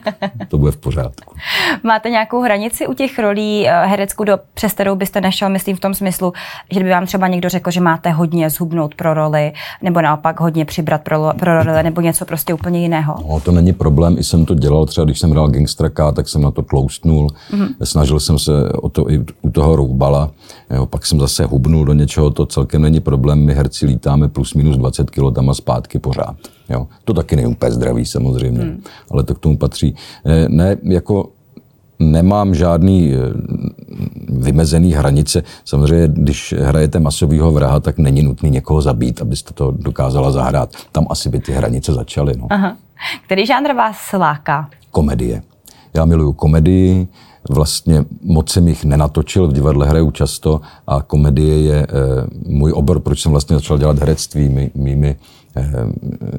to 0.47 0.57
bude 0.57 0.71
v 0.71 0.77
pořádku. 0.77 1.35
Máte 1.83 2.09
nějakou 2.09 2.41
hranici 2.41 2.87
u 2.87 2.93
těch 2.93 3.19
rolí 3.19 3.67
eh, 3.67 3.85
hereckou, 3.85 4.23
do, 4.23 4.39
přes 4.53 4.73
kterou 4.73 4.95
byste 4.95 5.21
nešel, 5.21 5.49
myslím 5.49 5.75
v 5.75 5.79
tom 5.79 5.93
smyslu, 5.93 6.33
že 6.71 6.83
by 6.83 6.89
vám 6.89 7.05
třeba 7.05 7.27
někdo 7.27 7.49
řekl, 7.49 7.71
že 7.71 7.81
máte 7.81 8.09
hodně 8.09 8.49
zhubnout 8.49 8.95
pro 8.95 9.13
roli, 9.13 9.53
nebo 9.81 10.01
naopak 10.01 10.39
hodně 10.39 10.65
přibrat 10.65 11.01
pro, 11.01 11.31
pro 11.39 11.63
roli, 11.63 11.83
nebo 11.83 12.01
něco 12.01 12.25
prostě 12.25 12.53
úplně 12.53 12.79
jiného? 12.79 13.15
No, 13.29 13.39
to 13.39 13.51
není 13.53 13.73
problém, 13.73 14.15
i 14.17 14.23
jsem 14.23 14.45
to 14.45 14.55
dělal, 14.55 14.85
třeba 14.85 15.05
když 15.05 15.19
jsem 15.19 15.31
hrál 15.31 15.49
Gangstraka, 15.49 16.11
tak 16.11 16.29
jsem 16.29 16.41
na 16.41 16.51
to 16.51 16.61
tloustnul, 16.61 17.27
mm-hmm. 17.27 17.67
snažil 17.83 18.19
jsem 18.19 18.39
se 18.39 18.69
o 18.69 18.89
to 18.89 19.11
i 19.11 19.25
u 19.41 19.49
toho 19.49 19.75
roubala, 19.75 20.31
jo, 20.75 20.85
pak 20.85 21.05
jsem 21.05 21.19
zase 21.19 21.45
hubnul 21.45 21.85
do 21.85 21.93
něčeho, 21.93 22.29
to 22.29 22.45
celkem 22.45 22.81
není 22.81 22.99
problém, 22.99 23.45
my 23.45 23.53
herci 23.53 23.85
lítáme 23.85 24.27
plus 24.27 24.53
minus 24.53 24.77
20 24.77 25.09
kg 25.09 25.35
tam 25.35 25.49
a 25.49 25.53
zpátky 25.53 25.99
pořád. 25.99 26.35
Jo. 26.69 26.87
To 27.05 27.13
taky 27.13 27.35
není 27.35 27.47
úplně 27.47 27.71
zdravý 27.71 28.05
samozřejmě, 28.05 28.63
mm. 28.63 28.83
ale 29.11 29.23
to 29.23 29.35
k 29.35 29.39
tomu 29.39 29.57
patří. 29.57 29.95
Eh, 30.25 30.45
ne, 30.49 30.77
jako 30.83 31.29
nemám 31.99 32.55
žádný 32.55 33.13
eh, 33.13 33.17
vymezený 34.29 34.93
hranice. 34.93 35.43
Samozřejmě, 35.65 36.07
když 36.07 36.55
hrajete 36.57 36.99
masového 36.99 37.51
vraha, 37.51 37.79
tak 37.79 37.97
není 37.97 38.23
nutný 38.23 38.49
někoho 38.49 38.81
zabít, 38.81 39.21
abyste 39.21 39.53
to 39.53 39.71
dokázala 39.71 40.31
zahrát. 40.31 40.69
Tam 40.91 41.07
asi 41.09 41.29
by 41.29 41.39
ty 41.39 41.51
hranice 41.51 41.93
začaly. 41.93 42.33
No. 42.37 42.47
Aha. 42.49 42.77
Který 43.25 43.45
žánr 43.45 43.73
vás 43.73 44.11
láká? 44.13 44.69
Komedie. 44.91 45.41
Já 45.93 46.05
miluju 46.05 46.33
komedii, 46.33 47.07
vlastně 47.49 48.05
moc 48.23 48.49
jsem 48.51 48.67
jich 48.67 48.85
nenatočil, 48.85 49.47
v 49.47 49.53
divadle 49.53 49.87
hraju 49.87 50.11
často 50.11 50.61
a 50.87 51.01
komedie 51.01 51.61
je 51.61 51.75
e, 51.75 51.87
můj 52.45 52.71
obor, 52.75 52.99
proč 52.99 53.21
jsem 53.21 53.31
vlastně 53.31 53.55
začal 53.55 53.77
dělat 53.77 53.99
herectví. 53.99 54.49
Mý, 54.49 54.71
mými 54.75 55.15
e, 55.55 55.71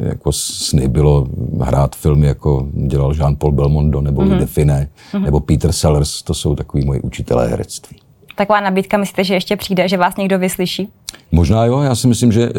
jako 0.09 0.33
sny 0.33 0.88
bylo 0.88 1.26
hrát 1.61 1.97
filmy, 1.97 2.26
jako 2.26 2.68
dělal 2.73 3.12
Jean-Paul 3.12 3.52
Belmondo, 3.52 4.00
nebo 4.00 4.23
mm-hmm. 4.23 4.38
Define, 4.38 4.88
mm-hmm. 5.12 5.23
nebo 5.23 5.40
Peter 5.40 5.73
Sellers, 5.73 6.23
to 6.23 6.35
jsou 6.35 6.54
takový 6.54 6.85
moji 6.85 7.00
učitelé 7.00 7.49
herectví. 7.49 7.97
Taková 8.37 8.61
nabídka, 8.61 8.97
myslíte, 8.97 9.25
že 9.25 9.35
ještě 9.35 9.56
přijde, 9.56 9.88
že 9.88 9.97
vás 9.97 10.16
někdo 10.16 10.38
vyslyší? 10.38 10.88
Možná 11.33 11.64
jo, 11.64 11.80
já 11.80 11.94
si 11.94 12.09
myslím, 12.09 12.33
že 12.33 12.42
e, 12.42 12.50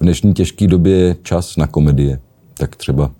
v 0.00 0.02
dnešní 0.02 0.34
těžké 0.34 0.66
době 0.66 0.96
je 0.96 1.16
čas 1.22 1.56
na 1.56 1.66
komedie 1.66 2.18
tak 2.58 2.76
třeba 2.76 3.10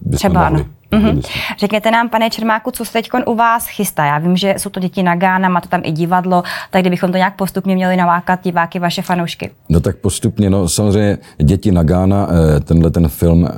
bychom 0.00 0.18
Třeba 0.18 0.50
mohli. 0.50 0.62
ano. 0.62 0.70
Mm-hmm. 0.92 1.22
Řekněte 1.58 1.90
nám, 1.90 2.08
pane 2.08 2.30
Čermáku, 2.30 2.70
co 2.70 2.84
se 2.84 2.92
teď 2.92 3.08
u 3.26 3.34
vás 3.34 3.66
chystá? 3.66 4.04
Já 4.04 4.18
vím, 4.18 4.36
že 4.36 4.54
jsou 4.58 4.70
to 4.70 4.80
děti 4.80 5.02
na 5.02 5.14
Gána, 5.14 5.48
máte 5.48 5.68
tam 5.68 5.80
i 5.84 5.92
divadlo, 5.92 6.42
tak 6.70 6.82
kdybychom 6.82 7.12
to 7.12 7.16
nějak 7.16 7.36
postupně 7.36 7.74
měli 7.74 7.96
nalákat 7.96 8.40
diváky, 8.44 8.78
vaše 8.78 9.02
fanoušky. 9.02 9.50
No 9.68 9.80
tak 9.80 9.96
postupně, 9.96 10.50
no 10.50 10.68
samozřejmě 10.68 11.18
děti 11.38 11.72
na 11.72 11.82
Gána, 11.82 12.28
eh, 12.56 12.60
tenhle 12.60 12.90
ten 12.90 13.08
film 13.08 13.48
eh, 13.48 13.52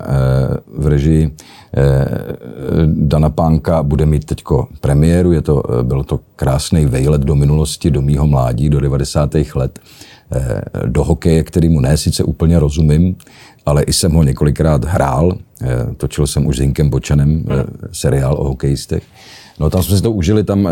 v 0.78 0.86
režii 0.86 1.30
eh, 1.76 2.06
Dana 2.86 3.30
Pánka 3.30 3.82
bude 3.82 4.06
mít 4.06 4.24
teďko 4.24 4.68
premiéru, 4.80 5.32
je 5.32 5.42
to, 5.42 5.62
byl 5.82 6.04
to 6.04 6.20
krásný 6.36 6.86
vejlet 6.86 7.20
do 7.20 7.34
minulosti, 7.34 7.90
do 7.90 8.02
mýho 8.02 8.26
mládí, 8.26 8.68
do 8.68 8.80
90. 8.80 9.30
let 9.54 9.78
do 10.86 11.04
hokeje, 11.04 11.42
kterýmu 11.42 11.80
ne 11.80 11.96
sice 11.96 12.24
úplně 12.24 12.58
rozumím, 12.58 13.16
ale 13.66 13.82
i 13.82 13.92
jsem 13.92 14.12
ho 14.12 14.22
několikrát 14.22 14.84
hrál. 14.84 15.38
Točil 15.96 16.26
jsem 16.26 16.46
už 16.46 16.56
s 16.56 16.60
Hinkem 16.60 16.90
Bočanem 16.90 17.44
seriál 17.92 18.34
o 18.38 18.48
hokejistech. 18.48 19.02
No 19.60 19.70
tam 19.70 19.82
jsme 19.82 19.96
si 19.96 20.02
to 20.02 20.12
užili, 20.12 20.44
tam 20.44 20.66
e, 20.66 20.70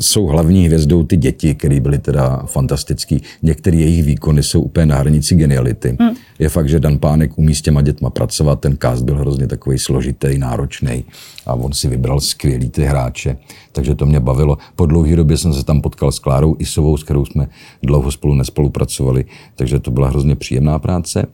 jsou 0.00 0.26
hlavní 0.26 0.66
hvězdou 0.66 1.02
ty 1.02 1.16
děti, 1.16 1.54
které 1.54 1.80
byly 1.80 1.98
teda 1.98 2.42
fantastický. 2.46 3.22
Některé 3.42 3.76
jejich 3.76 4.04
výkony 4.04 4.42
jsou 4.42 4.60
úplně 4.60 4.86
na 4.86 4.96
hranici 4.96 5.34
geniality. 5.34 5.96
Mm. 6.00 6.08
Je 6.38 6.48
fakt, 6.48 6.68
že 6.68 6.80
Dan 6.80 6.98
Pánek 6.98 7.38
umí 7.38 7.54
s 7.54 7.62
těma 7.62 7.82
dětma 7.82 8.10
pracovat, 8.10 8.60
ten 8.60 8.76
cast 8.76 9.04
byl 9.04 9.18
hrozně 9.18 9.46
takový 9.46 9.78
složitý, 9.78 10.38
náročný 10.38 11.04
a 11.46 11.54
on 11.54 11.72
si 11.72 11.88
vybral 11.88 12.20
skvělý 12.20 12.68
ty 12.68 12.84
hráče, 12.84 13.36
takže 13.72 13.94
to 13.94 14.06
mě 14.06 14.20
bavilo. 14.20 14.58
Po 14.76 14.86
dlouhé 14.86 15.16
době 15.16 15.36
jsem 15.36 15.54
se 15.54 15.64
tam 15.64 15.80
potkal 15.80 16.12
s 16.12 16.18
Klárou 16.18 16.56
Isovou, 16.58 16.96
s 16.96 17.02
kterou 17.02 17.24
jsme 17.24 17.48
dlouho 17.82 18.12
spolu 18.12 18.34
nespolupracovali, 18.34 19.24
takže 19.54 19.80
to 19.80 19.90
byla 19.90 20.08
hrozně 20.08 20.36
příjemná 20.36 20.78
práce. 20.78 21.26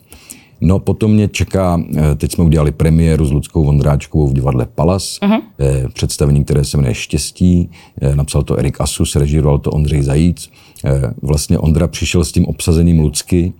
No 0.62 0.78
potom 0.78 1.12
mě 1.12 1.28
čeká, 1.28 1.82
eh, 1.96 2.14
teď 2.14 2.32
jsme 2.32 2.44
udělali 2.44 2.72
premiéru 2.72 3.26
s 3.26 3.32
Ludskou 3.32 3.64
Vondráčkovou 3.64 4.28
v 4.28 4.32
divadle 4.32 4.66
Palas, 4.74 5.18
uh-huh. 5.22 5.40
představení, 5.92 6.44
které 6.44 6.64
se 6.64 6.76
jmenuje 6.76 6.94
Štěstí, 6.94 7.70
eh, 8.02 8.16
napsal 8.16 8.42
to 8.42 8.58
Erik 8.58 8.80
Asus, 8.80 9.16
režíroval 9.16 9.58
to 9.58 9.70
Ondřej 9.70 10.02
Zajíc. 10.02 10.50
Vlastně 11.22 11.58
Ondra 11.58 11.88
přišel 11.88 12.24
s 12.24 12.32
tím 12.32 12.46
obsazením 12.46 13.00
Ludsky, 13.00 13.52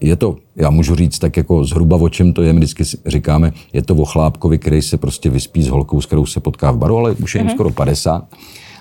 je 0.00 0.16
to, 0.16 0.36
já 0.56 0.70
můžu 0.70 0.94
říct 0.94 1.18
tak 1.18 1.36
jako 1.36 1.64
zhruba 1.64 1.96
o 1.96 2.08
čem 2.08 2.32
to 2.32 2.42
je, 2.42 2.52
my 2.52 2.58
vždycky 2.58 2.84
říkáme, 3.06 3.52
je 3.72 3.82
to 3.82 3.94
o 3.94 4.04
chlápkovi, 4.04 4.58
který 4.58 4.82
se 4.82 4.96
prostě 4.96 5.30
vyspí 5.30 5.62
s 5.62 5.68
holkou, 5.68 6.00
s 6.00 6.06
kterou 6.06 6.26
se 6.26 6.40
potká 6.40 6.70
v 6.70 6.78
baru, 6.78 6.96
ale 6.96 7.12
už 7.12 7.34
je 7.34 7.40
jim 7.40 7.48
uh-huh. 7.48 7.54
skoro 7.54 7.70
50 7.70 8.24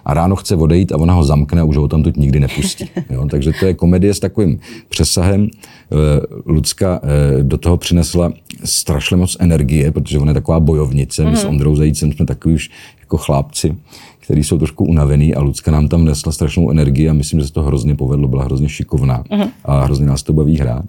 a 0.06 0.14
ráno 0.14 0.36
chce 0.36 0.56
odejít 0.56 0.92
a 0.92 0.98
ona 0.98 1.14
ho 1.14 1.24
zamkne 1.24 1.62
a 1.62 1.64
už 1.64 1.78
ho 1.78 1.88
tam 1.88 2.04
tu 2.04 2.12
nikdy 2.16 2.40
nepustí. 2.40 2.90
Jo? 3.10 3.28
Takže 3.32 3.52
to 3.60 3.66
je 3.66 3.74
komedie 3.74 4.14
s 4.14 4.20
takovým 4.20 4.60
přesahem. 4.90 5.48
Eh, 5.48 5.96
Lucka 6.46 7.02
eh, 7.04 7.44
do 7.44 7.58
toho 7.58 7.78
přinesla 7.78 8.34
strašně 8.64 9.18
moc 9.18 9.38
energie, 9.40 9.92
protože 9.92 10.20
ona 10.20 10.30
je 10.30 10.34
taková 10.34 10.60
bojovnice. 10.60 11.26
My 11.26 11.38
s 11.38 11.44
mhm. 11.44 11.50
Ondrou 11.50 11.76
Zajícem 11.76 12.12
jsme 12.12 12.26
takový 12.26 12.56
už 12.56 12.70
jako 13.00 13.18
chlápci, 13.18 13.76
který 14.20 14.44
jsou 14.44 14.58
trošku 14.58 14.86
unavený 14.86 15.36
a 15.36 15.42
Lucka 15.42 15.72
nám 15.72 15.88
tam 15.88 16.06
nesla 16.06 16.32
strašnou 16.32 16.70
energii 16.70 17.10
a 17.10 17.14
myslím, 17.14 17.40
že 17.40 17.48
se 17.48 17.54
to 17.54 17.64
hrozně 17.64 17.96
povedlo, 17.96 18.28
byla 18.28 18.44
hrozně 18.44 18.70
šikovná 18.70 19.24
mhm. 19.32 19.48
a 19.66 19.84
hrozně 19.84 20.06
nás 20.06 20.24
to 20.24 20.34
baví 20.34 20.58
hrát. 20.58 20.86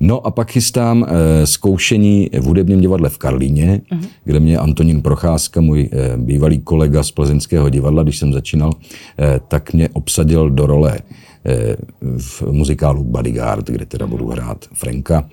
No 0.00 0.26
a 0.26 0.30
pak 0.30 0.50
chystám 0.50 1.02
uh, 1.02 1.08
zkoušení 1.44 2.30
v 2.40 2.44
hudebním 2.44 2.80
divadle 2.80 3.08
v 3.08 3.18
Karlíně, 3.18 3.80
uh-huh. 3.92 4.06
kde 4.24 4.40
mě 4.40 4.58
Antonín 4.58 5.02
Procházka, 5.02 5.60
můj 5.60 5.90
uh, 5.92 6.22
bývalý 6.22 6.58
kolega 6.58 7.02
z 7.02 7.10
plzeňského 7.10 7.70
divadla, 7.70 8.02
když 8.02 8.18
jsem 8.18 8.32
začínal, 8.32 8.68
uh, 8.70 9.24
tak 9.48 9.72
mě 9.72 9.88
obsadil 9.88 10.50
do 10.50 10.66
role 10.66 10.98
v 12.18 12.42
muzikálu 12.50 13.04
Bodyguard, 13.04 13.66
kde 13.66 13.86
teda 13.86 14.06
budu 14.06 14.28
hrát 14.28 14.64
Franka, 14.72 15.28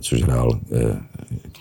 což 0.00 0.22
hrál 0.22 0.58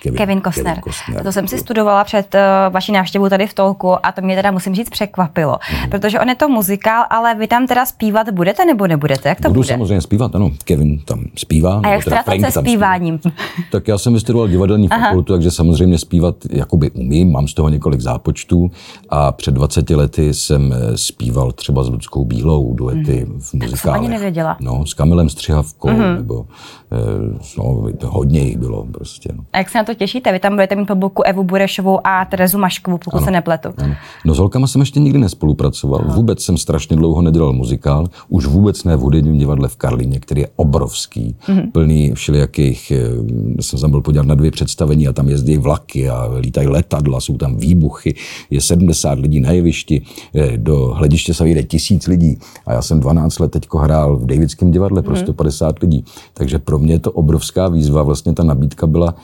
Kevin, 0.04 0.18
Kevin, 0.18 0.42
Costner. 0.42 0.66
Kevin 0.66 0.84
Costner. 0.84 1.24
To 1.24 1.32
jsem 1.32 1.48
si 1.48 1.58
studovala 1.58 2.04
před 2.04 2.36
uh, 2.36 2.74
vaší 2.74 2.92
návštěvou 2.92 3.30
tady 3.30 3.48
v 3.48 3.54
Tolku 3.54 4.06
a 4.06 4.12
to 4.12 4.22
mě 4.22 4.36
teda 4.36 4.52
musím 4.52 4.76
říct 4.76 4.90
překvapilo, 4.90 5.60
mm. 5.84 5.90
protože 5.90 6.20
on 6.20 6.30
je 6.30 6.36
to 6.36 6.50
muzikál, 6.50 7.04
ale 7.10 7.36
vy 7.36 7.48
tam 7.48 7.68
teda 7.68 7.86
zpívat 7.86 8.30
budete 8.30 8.66
nebo 8.66 8.88
nebudete? 8.88 9.30
Jak 9.30 9.42
to 9.42 9.48
Budu 9.48 9.60
bude? 9.60 9.68
samozřejmě 9.68 10.02
zpívat, 10.02 10.36
ano. 10.36 10.52
Kevin 10.64 11.00
tam 11.00 11.24
zpívá. 11.36 11.82
A 11.84 11.90
jak 11.90 12.04
teda 12.04 12.24
se 12.40 12.52
zpíváním? 12.52 13.20
Zpívá. 13.20 13.36
Tak 13.72 13.88
já 13.88 13.98
jsem 13.98 14.14
vystudoval 14.14 14.48
divadelní 14.48 14.90
Aha. 14.90 15.06
fakultu, 15.06 15.34
takže 15.34 15.52
samozřejmě 15.52 15.98
zpívat 15.98 16.36
jakoby 16.52 16.92
umím, 16.92 17.32
mám 17.32 17.48
z 17.48 17.54
toho 17.54 17.70
několik 17.70 18.02
zápočtů 18.02 18.72
a 19.10 19.32
před 19.32 19.52
20 19.52 19.90
lety 19.90 20.34
jsem 20.34 20.74
eh, 20.74 20.98
zpíval 20.98 21.52
třeba 21.52 21.84
s 21.84 21.90
Ludskou 21.90 22.26
Bílou 22.26 22.74
duety 22.74 23.26
mm. 23.26 23.40
v 23.40 23.54
muzikále. 23.54 23.94
Tak 23.94 23.96
ani 23.96 24.10
nevěděla. 24.10 24.58
No, 24.60 24.86
s 24.86 24.94
Kamilem 24.94 25.30
Střihavkou, 25.30 25.88
mm-hmm. 25.88 26.16
nebo 26.16 26.46
eh, 26.92 27.40
no, 27.58 27.84
hodně 28.06 28.40
jich 28.40 28.58
bylo 28.58 28.86
prostě. 28.86 29.30
No. 29.36 29.44
A 29.54 29.58
jak 29.58 29.70
se 29.70 29.78
na 29.78 29.84
to 29.84 29.93
těšíte? 29.96 30.32
Vy 30.32 30.40
tam 30.40 30.54
budete 30.54 30.76
mít 30.76 30.86
po 30.86 30.96
boku 30.96 31.24
Evu 31.24 31.44
Burešovou 31.44 32.08
a 32.08 32.26
Terezu 32.26 32.58
Maškovou, 32.58 32.98
pokud 32.98 33.18
ano, 33.18 33.26
se 33.26 33.32
nepletu. 33.32 33.70
Ano. 33.78 33.96
No 34.26 34.36
s 34.36 34.38
holkama 34.38 34.68
jsem 34.68 34.82
ještě 34.82 35.00
nikdy 35.00 35.20
nespolupracoval. 35.20 36.02
Ano. 36.06 36.14
Vůbec 36.14 36.42
jsem 36.42 36.58
strašně 36.58 36.96
dlouho 36.96 37.22
nedělal 37.22 37.54
muzikál, 37.54 38.08
už 38.30 38.46
vůbec 38.46 38.84
ne 38.84 38.96
v 38.96 39.00
hudebním 39.00 39.38
divadle 39.38 39.68
v 39.68 39.76
Karlíně, 39.76 40.20
který 40.20 40.42
je 40.42 40.48
obrovský, 40.56 41.36
mm-hmm. 41.48 41.72
plný 41.72 42.12
všelijakých, 42.14 42.92
eh, 42.92 43.62
jsem 43.62 43.80
tam 43.80 43.92
byl 43.92 44.02
podívat 44.02 44.26
na 44.26 44.36
dvě 44.36 44.52
představení 44.52 45.08
a 45.08 45.14
tam 45.14 45.30
jezdí 45.30 45.58
vlaky 45.58 46.10
a 46.10 46.30
lítají 46.40 46.68
letadla, 46.68 47.22
jsou 47.22 47.38
tam 47.38 47.58
výbuchy, 47.58 48.16
je 48.50 48.62
70 48.62 49.20
lidí 49.20 49.40
na 49.40 49.52
jevišti, 49.52 50.02
eh, 50.36 50.58
do 50.58 50.88
hlediště 50.88 51.34
se 51.34 51.44
vyjde 51.44 51.64
tisíc 51.64 52.08
lidí 52.08 52.38
a 52.66 52.74
já 52.74 52.82
jsem 52.82 53.00
12 53.00 53.40
let 53.40 53.52
teďko 53.52 53.78
hrál 53.78 54.18
v 54.18 54.26
Davidském 54.26 54.72
divadle 54.72 55.02
mm-hmm. 55.02 55.06
pro 55.06 55.16
150 55.16 55.80
lidí, 55.80 56.06
takže 56.34 56.60
pro 56.60 56.80
mě 56.80 56.94
je 56.94 57.00
to 57.00 57.12
obrovská 57.12 57.68
výzva, 57.68 58.04
vlastně 58.04 58.34
ta 58.34 58.44
nabídka 58.44 58.88
byla 58.88 59.16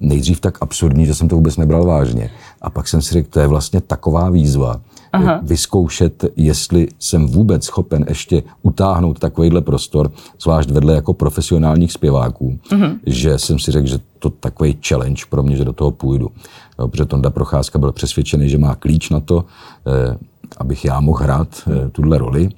nejdřív 0.00 0.40
tak 0.40 0.58
absurdní, 0.60 1.06
že 1.06 1.14
jsem 1.14 1.28
to 1.28 1.36
vůbec 1.36 1.56
nebral 1.56 1.84
vážně. 1.84 2.30
A 2.62 2.70
pak 2.70 2.88
jsem 2.88 3.02
si 3.02 3.14
řekl, 3.14 3.28
to 3.30 3.40
je 3.40 3.46
vlastně 3.46 3.80
taková 3.80 4.30
výzva, 4.30 4.80
Aha. 5.12 5.40
vyzkoušet, 5.42 6.24
jestli 6.36 6.88
jsem 6.98 7.26
vůbec 7.26 7.64
schopen 7.64 8.04
ještě 8.08 8.42
utáhnout 8.62 9.18
takovýhle 9.18 9.60
prostor, 9.60 10.10
zvlášť 10.42 10.70
vedle 10.70 10.94
jako 10.94 11.14
profesionálních 11.14 11.92
zpěváků, 11.92 12.58
uh-huh. 12.70 12.98
že 13.06 13.38
jsem 13.38 13.58
si 13.58 13.70
řekl, 13.72 13.86
že 13.86 13.98
to 14.18 14.30
takový 14.30 14.78
challenge 14.88 15.22
pro 15.30 15.42
mě, 15.42 15.56
že 15.56 15.64
do 15.64 15.72
toho 15.72 15.90
půjdu. 15.90 16.30
Jo, 16.78 16.88
protože 16.88 17.04
Tonda 17.04 17.30
Procházka 17.30 17.78
byl 17.78 17.92
přesvědčený, 17.92 18.48
že 18.48 18.58
má 18.58 18.74
klíč 18.74 19.10
na 19.10 19.20
to, 19.20 19.44
eh, 19.86 20.16
abych 20.56 20.84
já 20.84 21.00
mohl 21.00 21.18
hrát 21.22 21.48
eh, 21.66 21.88
tuhle 21.90 22.18
roli. 22.18 22.48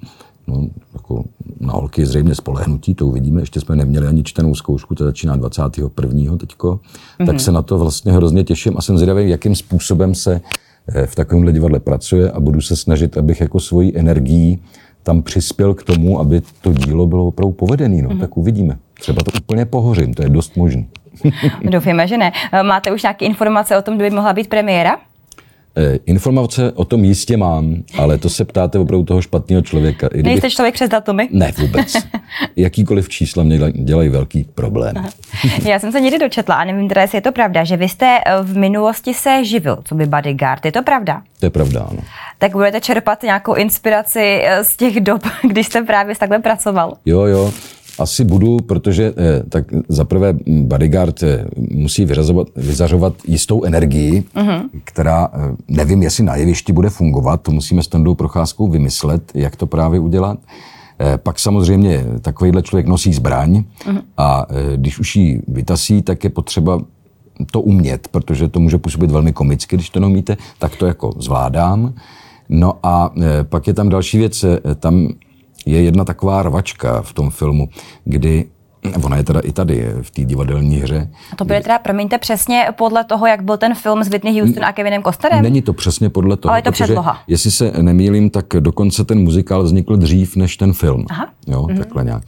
No, 0.47 0.67
jako 0.93 1.23
na 1.59 1.73
holky 1.73 2.05
zřejmě 2.05 2.35
spolehnutí, 2.35 2.95
to 2.95 3.07
uvidíme. 3.07 3.41
Ještě 3.41 3.59
jsme 3.59 3.75
neměli 3.75 4.07
ani 4.07 4.23
čtenou 4.23 4.55
zkoušku, 4.55 4.95
to 4.95 5.03
začíná 5.03 5.35
21. 5.35 6.37
teďko. 6.37 6.75
Mm-hmm. 6.75 7.25
Tak 7.25 7.35
mhm. 7.35 7.39
se 7.39 7.51
na 7.51 7.61
to 7.61 7.77
vlastně 7.77 8.11
hrozně 8.11 8.43
těším 8.43 8.73
a 8.77 8.81
jsem 8.81 8.97
zvědavý, 8.97 9.29
jakým 9.29 9.55
způsobem 9.55 10.15
se 10.15 10.41
eh, 10.87 11.07
v 11.07 11.15
takovémhle 11.15 11.51
divadle 11.51 11.79
pracuje 11.79 12.31
a 12.31 12.39
budu 12.39 12.61
se 12.61 12.75
snažit, 12.75 13.17
abych 13.17 13.41
jako 13.41 13.59
svoji 13.59 13.97
energií 13.97 14.59
tam 15.03 15.21
přispěl 15.21 15.73
k 15.73 15.83
tomu, 15.83 16.19
aby 16.19 16.41
to 16.61 16.73
dílo 16.73 17.07
bylo 17.07 17.27
opravdu 17.27 17.53
povedené. 17.53 18.01
No. 18.01 18.09
Mm-hmm. 18.09 18.19
Tak 18.19 18.37
uvidíme. 18.37 18.77
Třeba 18.93 19.23
to 19.23 19.31
úplně 19.37 19.65
pohořím, 19.65 20.13
to 20.13 20.23
je 20.23 20.29
dost 20.29 20.57
možné. 20.57 20.85
Doufíme, 21.71 22.07
že 22.07 22.17
ne. 22.17 22.31
Máte 22.63 22.91
už 22.91 23.03
nějaké 23.03 23.25
informace 23.25 23.77
o 23.77 23.81
tom, 23.81 23.95
kdy 23.95 24.09
by 24.09 24.15
mohla 24.15 24.33
být 24.33 24.47
premiéra? 24.47 24.97
Eh, 25.77 25.99
informace 26.05 26.71
o 26.71 26.85
tom 26.85 27.05
jistě 27.05 27.37
mám, 27.37 27.75
ale 27.97 28.17
to 28.17 28.29
se 28.29 28.45
ptáte 28.45 28.79
opravdu 28.79 29.05
toho 29.05 29.21
špatného 29.21 29.61
člověka. 29.61 30.07
Kdyby... 30.07 30.29
Nejste 30.29 30.49
člověk 30.49 30.75
přes 30.75 30.89
datumy? 30.89 31.29
Ne, 31.31 31.51
vůbec. 31.57 31.93
Jakýkoliv 32.55 33.09
čísla 33.09 33.43
mě 33.43 33.59
dělají 33.71 34.09
velký 34.09 34.43
problém. 34.55 34.93
Aha. 34.97 35.09
Já 35.65 35.79
jsem 35.79 35.91
se 35.91 36.01
někdy 36.01 36.19
dočetla 36.19 36.55
a 36.55 36.63
nevím 36.63 36.89
teda, 36.89 37.01
jestli 37.01 37.17
je 37.17 37.21
to 37.21 37.31
pravda, 37.31 37.63
že 37.63 37.77
vy 37.77 37.89
jste 37.89 38.19
eh, 38.25 38.43
v 38.43 38.57
minulosti 38.57 39.13
se 39.13 39.45
živil, 39.45 39.77
co 39.83 39.95
by 39.95 40.05
bodyguard. 40.05 40.65
Je 40.65 40.71
to 40.71 40.83
pravda? 40.83 41.21
To 41.39 41.45
je 41.45 41.49
pravda, 41.49 41.81
ano. 41.91 41.99
Tak 42.37 42.51
budete 42.51 42.81
čerpat 42.81 43.23
nějakou 43.23 43.53
inspiraci 43.53 44.41
eh, 44.43 44.63
z 44.63 44.77
těch 44.77 44.99
dob, 44.99 45.21
když 45.49 45.67
jste 45.67 45.81
právě 45.81 46.15
takhle 46.15 46.39
pracoval? 46.39 46.93
Jo, 47.05 47.21
jo. 47.21 47.51
Asi 47.99 48.23
budu, 48.23 48.57
protože 48.57 49.13
eh, 49.17 49.43
tak 49.49 49.65
zaprvé 49.89 50.33
bodyguard 50.47 51.23
eh, 51.23 51.45
musí 51.71 52.05
vyrazovat, 52.05 52.47
vyzařovat 52.55 53.13
jistou 53.27 53.63
energii, 53.63 54.23
uh-huh. 54.35 54.69
která 54.83 55.29
eh, 55.33 55.55
nevím, 55.67 56.03
jestli 56.03 56.23
na 56.23 56.35
jevišti 56.35 56.73
bude 56.73 56.89
fungovat, 56.89 57.41
to 57.41 57.51
musíme 57.51 57.83
s 57.83 57.87
Tondou 57.87 58.15
Procházkou 58.15 58.67
vymyslet, 58.67 59.31
jak 59.33 59.55
to 59.55 59.67
právě 59.67 59.99
udělat. 59.99 60.39
Pak 61.17 61.39
samozřejmě 61.39 62.05
takovýhle 62.21 62.61
člověk 62.61 62.87
nosí 62.87 63.13
zbraň 63.13 63.63
uh-huh. 63.85 64.01
a 64.17 64.45
když 64.75 64.99
už 64.99 65.15
ji 65.15 65.41
vytasí, 65.47 66.01
tak 66.01 66.23
je 66.23 66.29
potřeba 66.29 66.81
to 67.51 67.61
umět, 67.61 68.07
protože 68.07 68.47
to 68.47 68.59
může 68.59 68.77
působit 68.77 69.11
velmi 69.11 69.33
komicky, 69.33 69.75
když 69.75 69.89
to 69.89 69.99
neumíte, 69.99 70.37
tak 70.59 70.75
to 70.75 70.85
jako 70.85 71.11
zvládám. 71.17 71.93
No 72.49 72.73
a 72.83 73.11
pak 73.43 73.67
je 73.67 73.73
tam 73.73 73.89
další 73.89 74.17
věc, 74.17 74.45
tam 74.79 75.07
je 75.65 75.81
jedna 75.81 76.05
taková 76.05 76.43
rvačka 76.43 77.01
v 77.01 77.13
tom 77.13 77.29
filmu, 77.29 77.69
kdy 78.05 78.45
Ona 79.03 79.17
je 79.17 79.23
teda 79.23 79.39
i 79.39 79.51
tady, 79.51 79.87
v 80.01 80.11
té 80.11 80.21
divadelní 80.21 80.77
hře. 80.77 81.09
A 81.31 81.35
to 81.35 81.45
bude 81.45 81.61
teda, 81.61 81.79
promiňte, 81.79 82.17
přesně 82.17 82.67
podle 82.77 83.03
toho, 83.03 83.27
jak 83.27 83.43
byl 83.43 83.57
ten 83.57 83.75
film 83.75 84.03
s 84.03 84.07
Whitney 84.07 84.39
Houston 84.39 84.65
a 84.65 84.73
Kevinem 84.73 85.03
Costnerem? 85.03 85.41
Není 85.41 85.61
to 85.61 85.73
přesně 85.73 86.09
podle 86.09 86.37
toho. 86.37 86.49
Ale 86.49 86.59
je 86.59 86.63
to 86.63 86.71
předloha. 86.71 87.19
Jestli 87.27 87.51
se 87.51 87.71
nemýlím, 87.81 88.29
tak 88.29 88.45
dokonce 88.59 89.05
ten 89.05 89.23
muzikál 89.23 89.63
vznikl 89.63 89.95
dřív 89.95 90.35
než 90.35 90.57
ten 90.57 90.73
film. 90.73 91.05
Aha. 91.09 91.29
Jo, 91.47 91.61
mm-hmm. 91.61 91.77
takhle 91.77 92.03
nějak. 92.03 92.23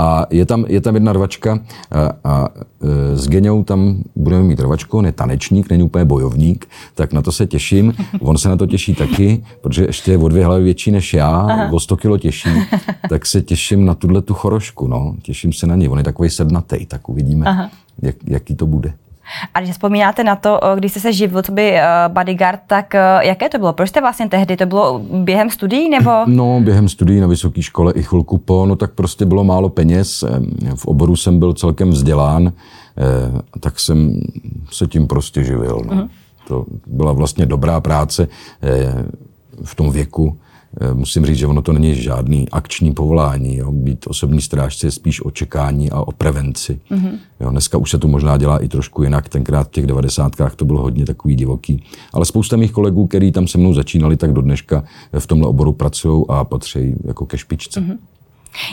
A 0.00 0.26
je 0.30 0.46
tam, 0.46 0.64
je 0.68 0.80
tam 0.80 0.94
jedna 0.94 1.12
rvačka 1.12 1.58
a, 1.90 2.10
a 2.24 2.48
e, 2.82 3.16
s 3.16 3.28
Geňou 3.28 3.64
tam 3.64 4.02
budeme 4.16 4.42
mít 4.42 4.60
rvačku, 4.60 4.98
on 4.98 5.06
je 5.06 5.12
tanečník, 5.12 5.70
není 5.70 5.82
úplně 5.82 6.04
bojovník, 6.04 6.66
tak 6.94 7.12
na 7.12 7.22
to 7.22 7.32
se 7.32 7.46
těším. 7.46 7.94
On 8.20 8.38
se 8.38 8.48
na 8.48 8.56
to 8.56 8.66
těší 8.66 8.94
taky, 8.94 9.44
protože 9.60 9.84
ještě 9.84 10.10
je 10.10 10.18
o 10.18 10.28
dvě 10.28 10.44
hlavy 10.44 10.64
větší 10.64 10.90
než 10.90 11.14
já, 11.14 11.28
Aha. 11.28 11.72
o 11.72 11.80
100 11.80 11.96
kilo 11.96 12.18
těžší, 12.18 12.48
tak 13.08 13.26
se 13.26 13.42
těším 13.42 13.84
na 13.84 13.94
tuhle 13.94 14.22
tu 14.22 14.34
chorošku, 14.34 14.88
no. 14.88 15.14
Těším 15.22 15.52
se 15.52 15.66
na 15.66 15.76
něj. 15.76 15.88
On 15.88 15.98
je 15.98 16.04
takový 16.04 16.30
sednatý, 16.30 16.86
tak 16.86 17.08
uvidíme, 17.08 17.70
jak, 18.02 18.16
jaký 18.26 18.54
to 18.54 18.66
bude. 18.66 18.92
A 19.54 19.60
když 19.60 19.72
vzpomínáte 19.72 20.24
na 20.24 20.36
to, 20.36 20.60
když 20.74 20.90
jste 20.90 21.00
se 21.00 21.12
živil, 21.12 21.42
co 21.42 21.52
by 21.52 21.76
bodyguard, 22.08 22.60
tak 22.66 22.94
jaké 23.20 23.48
to 23.48 23.58
bylo? 23.58 23.72
Proč 23.72 23.88
jste 23.88 24.00
vlastně 24.00 24.28
tehdy? 24.28 24.56
To 24.56 24.66
bylo 24.66 24.98
během 24.98 25.50
studií 25.50 25.90
nebo? 25.90 26.10
No, 26.26 26.60
během 26.60 26.88
studií 26.88 27.20
na 27.20 27.26
vysoké 27.26 27.62
škole 27.62 27.92
i 27.92 28.02
chvilku 28.02 28.38
po, 28.38 28.66
no 28.66 28.76
tak 28.76 28.92
prostě 28.92 29.24
bylo 29.24 29.44
málo 29.44 29.68
peněz. 29.68 30.24
V 30.74 30.86
oboru 30.86 31.16
jsem 31.16 31.38
byl 31.38 31.52
celkem 31.52 31.90
vzdělán, 31.90 32.52
tak 33.60 33.80
jsem 33.80 34.20
se 34.70 34.86
tím 34.86 35.06
prostě 35.06 35.44
živil. 35.44 35.82
No. 35.84 35.92
Uh-huh. 35.92 36.08
To 36.48 36.66
byla 36.86 37.12
vlastně 37.12 37.46
dobrá 37.46 37.80
práce 37.80 38.28
v 39.64 39.74
tom 39.74 39.90
věku 39.90 40.36
Eh, 40.40 40.49
musím 40.94 41.26
říct, 41.26 41.36
že 41.36 41.46
ono 41.46 41.62
to 41.62 41.72
není 41.72 41.94
žádný 41.94 42.48
akční 42.48 42.92
povolání. 42.94 43.56
Jo. 43.56 43.72
Být 43.72 44.06
osobní 44.06 44.40
strážce 44.40 44.86
je 44.86 44.90
spíš 44.90 45.24
o 45.24 45.30
čekání 45.30 45.90
a 45.90 46.00
o 46.00 46.12
prevenci. 46.12 46.80
Mm-hmm. 46.90 47.18
Jo, 47.40 47.50
dneska 47.50 47.78
už 47.78 47.90
se 47.90 47.98
to 47.98 48.08
možná 48.08 48.36
dělá 48.36 48.58
i 48.58 48.68
trošku 48.68 49.02
jinak. 49.02 49.28
Tenkrát 49.28 49.68
v 49.68 49.70
těch 49.70 49.86
devadesátkách 49.86 50.56
to 50.56 50.64
bylo 50.64 50.82
hodně 50.82 51.06
takový 51.06 51.36
divoký. 51.36 51.84
Ale 52.12 52.24
spousta 52.24 52.56
mých 52.56 52.72
kolegů, 52.72 53.06
kteří 53.06 53.32
tam 53.32 53.46
se 53.46 53.58
mnou 53.58 53.74
začínali, 53.74 54.16
tak 54.16 54.32
do 54.32 54.42
dneška 54.42 54.84
v 55.18 55.26
tomhle 55.26 55.48
oboru 55.48 55.72
pracují 55.72 56.24
a 56.28 56.44
patří 56.44 56.94
jako 57.04 57.26
ke 57.26 57.38
špičce. 57.38 57.80
Mm-hmm. 57.80 57.98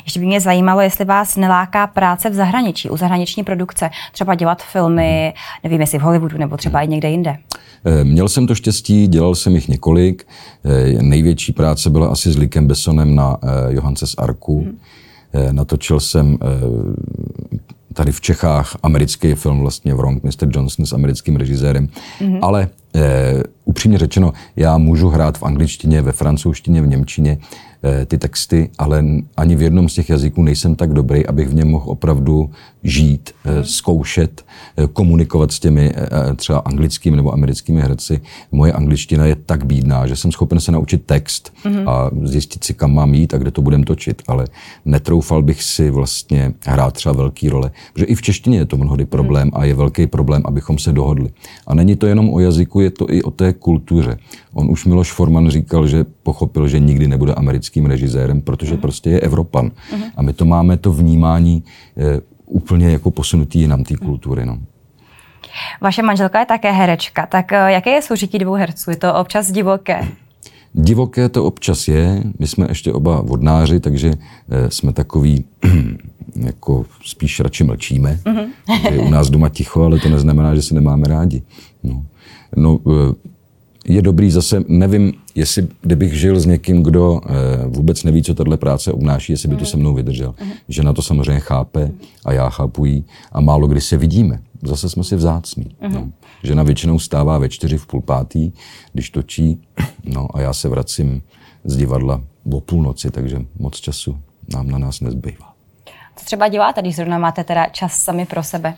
Ještě 0.04 0.20
by 0.20 0.26
mě 0.26 0.42
zajímalo, 0.42 0.82
jestli 0.82 1.06
vás 1.06 1.36
neláká 1.36 1.88
práce 1.88 2.30
v 2.30 2.34
zahraničí, 2.34 2.90
u 2.90 2.98
zahraniční 2.98 3.44
produkce, 3.44 3.90
třeba 4.12 4.36
dělat 4.36 4.64
filmy, 4.64 5.34
nevím, 5.64 5.82
jestli 5.82 6.00
v 6.00 6.02
Hollywoodu 6.02 6.38
nebo 6.38 6.58
třeba 6.58 6.82
i 6.82 6.88
někde 6.88 7.10
jinde. 7.10 7.38
Eh, 7.86 8.04
měl 8.04 8.30
jsem 8.30 8.48
to 8.48 8.56
štěstí, 8.56 9.08
dělal 9.08 9.36
jsem 9.36 9.56
jich 9.56 9.68
několik. 9.68 10.28
Eh, 10.66 11.04
největší 11.04 11.54
práce 11.54 11.90
byla 11.90 12.08
asi 12.08 12.32
s 12.32 12.38
Likem 12.38 12.68
Bessonem 12.68 13.16
na 13.16 13.38
eh, 13.44 13.48
Johance 13.74 14.08
z 14.08 14.16
Arku. 14.18 14.62
Hmm. 14.62 14.78
Natočil 15.52 16.00
jsem 16.00 16.38
tady 17.98 18.12
v 18.12 18.22
Čechách 18.22 18.78
americký 18.84 19.34
film 19.34 19.60
vlastně 19.60 19.94
Wrong 19.94 20.24
Mr. 20.24 20.48
Johnson 20.50 20.86
s 20.86 20.94
americkým 20.94 21.36
režisérem, 21.36 21.88
mm-hmm. 21.88 22.40
ale 22.42 22.68
eh, 22.96 23.44
upřímně 23.66 23.98
řečeno, 23.98 24.34
já 24.56 24.78
můžu 24.78 25.10
hrát 25.10 25.38
v 25.38 25.44
angličtině, 25.44 26.02
ve 26.02 26.12
francouzštině, 26.12 26.82
v 26.82 26.88
němčině, 26.88 27.38
ty 28.06 28.18
texty, 28.18 28.70
ale 28.78 29.06
ani 29.38 29.56
v 29.56 29.62
jednom 29.62 29.90
z 29.90 29.94
těch 29.94 30.10
jazyků 30.10 30.44
nejsem 30.44 30.76
tak 30.76 30.94
dobrý, 30.94 31.26
abych 31.26 31.48
v 31.50 31.54
něm 31.54 31.68
mohl 31.68 31.90
opravdu 31.90 32.50
žít, 32.88 33.32
eh, 33.46 33.64
zkoušet, 33.64 34.46
eh, 34.78 34.88
komunikovat 34.88 35.52
s 35.52 35.60
těmi 35.60 35.94
třeba 36.36 36.60
anglickými 36.60 37.18
nebo 37.18 37.34
americkými 37.34 37.82
herci. 37.82 38.22
Moje 38.52 38.74
angličtina 38.74 39.26
je 39.26 39.36
tak 39.36 39.66
bídná, 39.66 40.08
že 40.08 40.16
jsem 40.16 40.32
schopen 40.32 40.60
se 40.60 40.72
naučit 40.72 41.06
text 41.06 41.54
mm-hmm. 41.64 41.90
a 41.90 42.12
zjistit 42.24 42.64
si, 42.64 42.74
kam 42.74 42.94
mám 42.94 43.14
jít 43.14 43.34
a 43.34 43.38
kde 43.38 43.52
to 43.52 43.62
budem 43.62 43.84
točit, 43.84 44.22
ale 44.28 44.46
netroufal 44.86 45.42
bych 45.42 45.64
si 45.64 45.92
vlastně 45.92 46.54
hrát 46.66 46.94
třeba 46.94 47.16
velký 47.16 47.50
role. 47.50 47.72
Protože 47.94 48.06
i 48.06 48.16
v 48.16 48.22
češtině 48.22 48.58
je 48.58 48.66
to 48.66 48.78
mnohdy 48.78 49.06
problém 49.06 49.48
mm. 49.48 49.52
a 49.54 49.66
je 49.66 49.74
velký 49.74 50.08
problém, 50.08 50.42
abychom 50.46 50.78
se 50.78 50.92
dohodli. 50.92 51.30
A 51.68 51.76
není 51.76 51.96
to 51.96 52.08
jenom 52.08 52.34
o 52.34 52.40
jazyku, 52.40 52.80
je 52.80 52.92
to 52.92 53.06
i 53.10 53.24
o 53.24 53.32
té 53.32 53.54
kultuře. 53.54 54.18
On 54.54 54.72
už 54.72 54.86
Miloš 54.86 55.12
Forman 55.12 55.50
říkal, 55.50 55.88
že 55.88 56.06
pochopil, 56.24 56.68
že 56.68 56.80
nikdy 56.80 57.08
nebude 57.08 57.34
americkým 57.34 57.86
režisérem, 57.86 58.42
protože 58.42 58.76
uh-huh. 58.76 58.80
prostě 58.80 59.10
je 59.10 59.20
Evropan. 59.20 59.72
A 60.16 60.22
my 60.22 60.34
to 60.34 60.46
máme 60.46 60.78
to 60.78 60.92
vnímání 60.94 61.64
úplně 62.48 62.92
jako 62.92 63.12
posunutý 63.12 63.60
jinam 63.60 63.84
té 63.84 63.96
kultury. 63.96 64.46
No. 64.46 64.58
Vaše 65.82 66.02
manželka 66.02 66.40
je 66.40 66.46
také 66.46 66.72
herečka, 66.72 67.26
tak 67.26 67.54
eh, 67.54 67.72
jaké 67.72 67.90
je 67.90 68.02
soužití 68.02 68.38
dvou 68.38 68.54
herců? 68.54 68.90
Je 68.90 68.98
to 68.98 69.16
občas 69.16 69.52
divoké? 69.52 70.08
Divoké 70.74 71.30
to 71.30 71.46
občas 71.46 71.88
je. 71.88 72.24
My 72.40 72.48
jsme 72.48 72.66
ještě 72.70 72.94
oba 72.94 73.22
vodnáři, 73.22 73.80
takže 73.80 74.14
e, 74.50 74.72
jsme 74.72 74.94
takový 74.94 75.46
jako 76.36 76.86
spíš 77.06 77.40
radši 77.40 77.64
mlčíme. 77.64 78.20
Uh-huh. 78.26 78.48
Je 78.92 79.00
u 79.00 79.10
nás 79.10 79.30
doma 79.30 79.50
ticho, 79.50 79.84
ale 79.84 80.00
to 80.00 80.10
neznamená, 80.10 80.56
že 80.56 80.62
se 80.62 80.76
nemáme 80.76 81.08
rádi. 81.08 81.42
No, 81.84 82.06
no 82.56 82.80
je 83.88 84.02
dobrý 84.02 84.32
zase, 84.32 84.64
nevím, 84.68 85.14
jestli 85.36 85.68
kdybych 85.82 86.14
žil 86.14 86.40
s 86.40 86.46
někým, 86.46 86.84
kdo 86.84 87.22
eh, 87.26 87.32
vůbec 87.68 88.04
neví, 88.04 88.24
co 88.24 88.34
tahle 88.34 88.58
práce 88.58 88.92
obnáší, 88.92 89.34
jestli 89.34 89.50
by 89.50 89.56
to 89.56 89.66
se 89.66 89.78
mnou 89.78 89.94
vydržel. 89.94 90.36
Že 90.70 90.84
na 90.84 90.94
to 90.94 91.02
samozřejmě 91.02 91.40
chápe 91.40 91.92
a 92.26 92.34
já 92.34 92.50
chápu 92.50 92.86
jí 92.86 93.06
a 93.32 93.42
málo 93.42 93.68
kdy 93.68 93.82
se 93.82 93.98
vidíme. 93.98 94.40
Zase 94.64 94.90
jsme 94.90 95.04
si 95.04 95.16
vzácní. 95.16 95.76
No. 95.94 96.12
Žena 96.44 96.64
většinou 96.64 97.00
stává 97.00 97.38
ve 97.38 97.50
čtyři 97.50 97.78
v 97.78 97.86
půl 97.86 98.02
pátý, 98.02 98.52
když 98.94 99.10
točí, 99.10 99.62
no 100.06 100.28
a 100.34 100.42
já 100.42 100.54
se 100.54 100.70
vracím 100.70 101.22
z 101.64 101.78
divadla 101.78 102.22
o 102.54 102.62
půlnoci, 102.62 103.12
takže 103.12 103.46
moc 103.60 103.76
času 103.76 104.18
nám 104.54 104.70
na 104.70 104.78
nás 104.78 105.02
nezbývá. 105.02 105.54
Co 106.16 106.26
třeba 106.26 106.48
děláte, 106.48 106.82
když 106.82 106.96
zrovna 106.96 107.18
máte 107.18 107.44
teda 107.44 107.66
čas 107.66 107.94
sami 107.94 108.26
pro 108.26 108.44
sebe? 108.44 108.76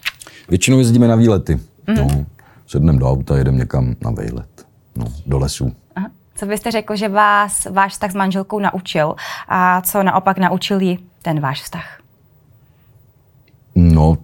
Většinou 0.49 0.79
jezdíme 0.79 1.07
na 1.07 1.15
výlety. 1.15 1.55
Mm-hmm. 1.55 2.17
No, 2.17 2.25
sedneme 2.67 2.99
do 2.99 3.09
auta, 3.09 3.37
jedeme 3.37 3.57
někam 3.57 3.95
na 4.01 4.11
výlet 4.11 4.68
no, 4.99 5.05
do 5.25 5.39
lesů. 5.39 5.73
Aha. 5.95 6.07
Co 6.35 6.45
byste 6.45 6.71
řekl, 6.71 6.95
že 6.95 7.09
vás 7.09 7.65
váš 7.65 7.91
vztah 7.91 8.11
s 8.11 8.15
manželkou 8.15 8.59
naučil 8.59 9.15
a 9.47 9.81
co 9.81 10.03
naopak 10.03 10.37
naučil 10.37 10.81
jí 10.81 10.99
ten 11.21 11.39
váš 11.39 11.61
vztah? 11.61 11.99
No, 13.75 14.17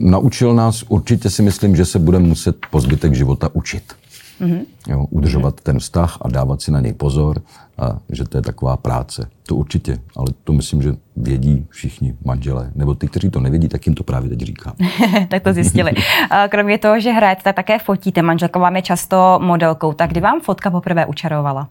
naučil 0.00 0.54
nás, 0.54 0.84
určitě 0.88 1.30
si 1.30 1.42
myslím, 1.42 1.76
že 1.76 1.84
se 1.84 1.98
budeme 1.98 2.26
muset 2.26 2.56
po 2.70 2.80
zbytek 2.80 3.14
života 3.14 3.48
učit. 3.52 3.94
Mm-hmm. 4.40 4.60
Jo, 4.88 5.06
udržovat 5.10 5.54
mm-hmm. 5.54 5.62
ten 5.62 5.78
vztah 5.78 6.18
a 6.20 6.28
dávat 6.28 6.62
si 6.62 6.70
na 6.70 6.80
něj 6.80 6.92
pozor 6.92 7.42
a 7.78 7.98
že 8.10 8.24
to 8.24 8.38
je 8.38 8.42
taková 8.42 8.76
práce. 8.76 9.28
To 9.46 9.56
určitě, 9.56 9.98
ale 10.16 10.26
to 10.44 10.52
myslím, 10.52 10.82
že 10.82 10.96
vědí 11.16 11.66
všichni 11.68 12.14
manželé. 12.24 12.70
Nebo 12.74 12.94
ty, 12.94 13.08
kteří 13.08 13.30
to 13.30 13.40
nevědí, 13.40 13.68
tak 13.68 13.86
jim 13.86 13.94
to 13.94 14.04
právě 14.04 14.30
teď 14.30 14.40
říkám. 14.40 14.74
tak 15.28 15.42
to 15.42 15.52
zjistili. 15.52 15.92
Kromě 16.48 16.78
toho, 16.78 17.00
že 17.00 17.10
hrajete, 17.10 17.42
tak 17.42 17.56
také 17.56 17.78
fotíte. 17.78 18.22
Manželka 18.22 18.58
vám 18.58 18.76
je 18.76 18.82
často 18.82 19.38
modelkou. 19.42 19.92
Tak 19.92 20.10
kdy 20.10 20.20
vám 20.20 20.40
fotka 20.40 20.70
poprvé 20.70 21.06
učarovala? 21.06 21.68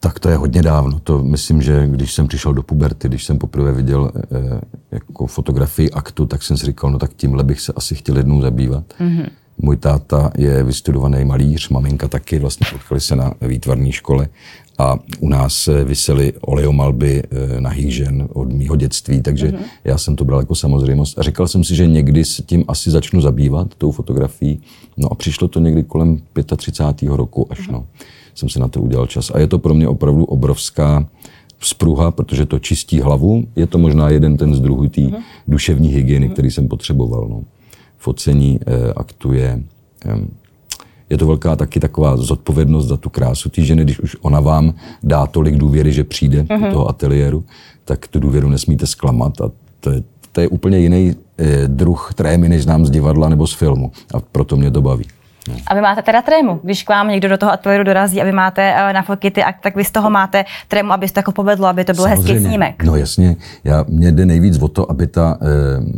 Tak 0.00 0.18
to 0.18 0.28
je 0.28 0.36
hodně 0.36 0.62
dávno. 0.62 1.00
To 1.00 1.18
myslím, 1.18 1.62
že 1.62 1.86
když 1.86 2.12
jsem 2.12 2.28
přišel 2.28 2.52
do 2.52 2.62
puberty, 2.62 3.08
když 3.08 3.24
jsem 3.24 3.38
poprvé 3.38 3.72
viděl 3.72 4.12
e, 4.16 4.60
jako 4.90 5.26
fotografii 5.26 5.90
aktu, 5.90 6.26
tak 6.26 6.42
jsem 6.42 6.56
si 6.56 6.66
říkal, 6.66 6.90
no 6.90 6.98
tak 6.98 7.14
tímhle 7.14 7.44
bych 7.44 7.60
se 7.60 7.72
asi 7.76 7.94
chtěl 7.94 8.16
jednou 8.16 8.40
zabývat. 8.40 8.84
Mm-hmm. 9.00 9.28
Můj 9.58 9.76
táta 9.76 10.32
je 10.38 10.64
vystudovaný 10.64 11.24
malíř, 11.24 11.68
maminka 11.68 12.08
taky, 12.08 12.38
vlastně 12.38 12.66
potkali 12.72 13.00
se 13.00 13.16
na 13.16 13.34
výtvarné 13.40 13.92
škole 13.92 14.28
a 14.78 14.98
u 15.20 15.28
nás 15.28 15.68
vysely 15.84 16.32
oleomalby 16.40 17.22
eh, 17.22 17.60
na 17.60 17.70
žen 17.76 18.28
od 18.32 18.52
mýho 18.52 18.76
dětství, 18.76 19.22
takže 19.22 19.48
mm-hmm. 19.48 19.64
já 19.84 19.98
jsem 19.98 20.16
to 20.16 20.24
bral 20.24 20.40
jako 20.40 20.54
samozřejmost. 20.54 21.18
A 21.18 21.22
říkal 21.22 21.48
jsem 21.48 21.64
si, 21.64 21.74
že 21.74 21.86
někdy 21.86 22.24
se 22.24 22.42
tím 22.42 22.64
asi 22.68 22.90
začnu 22.90 23.20
zabývat, 23.20 23.74
tou 23.74 23.90
fotografií. 23.90 24.60
No 24.96 25.12
a 25.12 25.14
přišlo 25.14 25.48
to 25.48 25.60
někdy 25.60 25.82
kolem 25.82 26.20
35. 26.56 27.08
roku 27.08 27.46
až, 27.50 27.58
mm-hmm. 27.58 27.72
no. 27.72 27.86
Jsem 28.34 28.48
si 28.48 28.60
na 28.60 28.68
to 28.68 28.80
udělal 28.80 29.06
čas. 29.06 29.30
A 29.34 29.38
je 29.38 29.46
to 29.46 29.58
pro 29.58 29.74
mě 29.74 29.88
opravdu 29.88 30.24
obrovská 30.24 31.08
spruha, 31.60 32.10
protože 32.10 32.46
to 32.46 32.58
čistí 32.58 33.00
hlavu. 33.00 33.44
Je 33.56 33.66
to 33.66 33.78
možná 33.78 34.08
jeden 34.08 34.36
ten 34.36 34.54
z 34.54 34.60
druhů 34.60 34.88
té 34.88 35.00
mm-hmm. 35.00 35.22
duševní 35.48 35.88
hygieny, 35.88 36.28
mm-hmm. 36.28 36.32
který 36.32 36.50
jsem 36.50 36.68
potřeboval. 36.68 37.26
No 37.30 37.42
focení 38.04 38.60
eh, 38.60 38.92
aktu 38.96 39.32
je, 39.32 39.62
je 41.10 41.18
to 41.18 41.26
velká 41.26 41.56
taky 41.56 41.80
taková 41.80 42.16
zodpovědnost 42.16 42.86
za 42.86 42.96
tu 42.96 43.08
krásu 43.10 43.48
té 43.48 43.62
ženy, 43.62 43.82
když 43.84 44.00
už 44.00 44.16
ona 44.20 44.40
vám 44.40 44.74
dá 45.02 45.26
tolik 45.26 45.56
důvěry, 45.56 45.92
že 45.92 46.04
přijde 46.04 46.42
mm-hmm. 46.42 46.66
do 46.66 46.72
toho 46.72 46.88
ateliéru, 46.88 47.44
tak 47.84 48.08
tu 48.08 48.20
důvěru 48.20 48.48
nesmíte 48.48 48.86
zklamat 48.86 49.40
a 49.40 49.50
to 49.80 49.90
je, 49.90 50.02
to 50.32 50.40
je 50.40 50.48
úplně 50.48 50.78
jiný 50.78 51.14
eh, 51.38 51.68
druh 51.68 52.12
trémy, 52.14 52.48
než 52.48 52.62
znám 52.62 52.86
z 52.86 52.90
divadla 52.90 53.28
nebo 53.28 53.46
z 53.46 53.54
filmu 53.54 53.92
a 54.14 54.20
proto 54.20 54.56
mě 54.56 54.70
to 54.70 54.82
baví. 54.82 55.04
No. 55.48 55.54
A 55.66 55.74
vy 55.74 55.80
máte 55.80 56.02
teda 56.02 56.22
trému. 56.22 56.60
Když 56.62 56.82
k 56.82 56.88
vám 56.88 57.08
někdo 57.08 57.28
do 57.28 57.38
toho 57.38 57.52
ateliéru 57.52 57.84
dorazí 57.84 58.20
a 58.20 58.24
vy 58.24 58.32
máte 58.32 58.72
uh, 58.72 58.92
na 58.92 59.02
foky 59.02 59.30
ty 59.30 59.44
akt, 59.44 59.60
tak 59.62 59.76
vy 59.76 59.84
z 59.84 59.90
toho 59.90 60.10
máte 60.10 60.44
trému, 60.68 60.92
aby 60.92 61.08
to 61.08 61.18
jako 61.18 61.32
povedlo, 61.32 61.66
aby 61.66 61.84
to 61.84 61.92
byl 61.92 62.04
Samozřejmě. 62.04 62.32
hezký 62.32 62.46
snímek. 62.46 62.82
No 62.82 62.96
jasně. 62.96 63.36
Já, 63.64 63.84
mě 63.88 64.12
jde 64.12 64.26
nejvíc 64.26 64.58
o 64.58 64.68
to, 64.68 64.90
aby 64.90 65.06
ta 65.06 65.38
uh, 65.40 65.48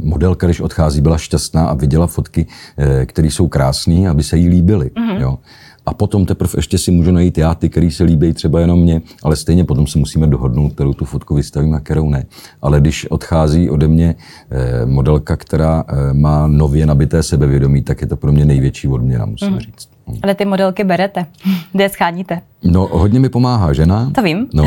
modelka, 0.05 0.47
když 0.47 0.61
odchází, 0.61 1.01
byla 1.01 1.19
šťastná 1.19 1.67
a 1.67 1.75
viděla 1.75 2.07
fotky, 2.07 2.47
uh, 2.77 3.05
které 3.05 3.29
jsou 3.29 3.49
krásné, 3.49 4.09
aby 4.09 4.23
se 4.23 4.37
jí 4.37 4.49
líbily. 4.49 4.87
Mm-hmm. 4.87 5.21
Jo 5.21 5.39
a 5.87 5.95
potom 5.95 6.27
teprve 6.27 6.51
ještě 6.57 6.79
si 6.79 6.91
můžu 6.91 7.11
najít 7.11 7.39
já 7.39 7.55
ty, 7.55 7.69
který 7.69 7.91
se 7.91 8.05
líbí 8.05 8.33
třeba 8.33 8.61
jenom 8.61 8.81
mě, 8.81 9.03
ale 9.23 9.37
stejně 9.37 9.65
potom 9.65 9.87
se 9.87 9.99
musíme 9.99 10.27
dohodnout, 10.27 10.73
kterou 10.73 10.93
tu 10.93 11.05
fotku 11.05 11.35
vystavím 11.35 11.75
a 11.75 11.81
kterou 11.81 12.11
ne. 12.11 12.25
Ale 12.63 12.81
když 12.81 13.07
odchází 13.11 13.71
ode 13.71 13.89
mě 13.89 14.15
eh, 14.51 14.87
modelka, 14.87 15.37
která 15.37 15.85
eh, 15.89 16.13
má 16.13 16.47
nově 16.47 16.87
nabité 16.87 17.23
sebevědomí, 17.23 17.83
tak 17.83 18.01
je 18.01 18.07
to 18.07 18.17
pro 18.17 18.33
mě 18.33 18.45
největší 18.45 18.89
odměna, 18.89 19.27
musím 19.27 19.53
mm. 19.53 19.61
říct. 19.61 19.89
Ale 20.23 20.35
ty 20.35 20.45
modelky 20.45 20.85
berete, 20.85 21.27
kde 21.73 21.85
je 21.85 21.89
scháníte? 21.89 22.41
No, 22.65 22.89
hodně 22.93 23.21
mi 23.21 23.29
pomáhá 23.29 23.73
žena. 23.73 24.11
To 24.15 24.23
vím. 24.23 24.47
No, 24.55 24.65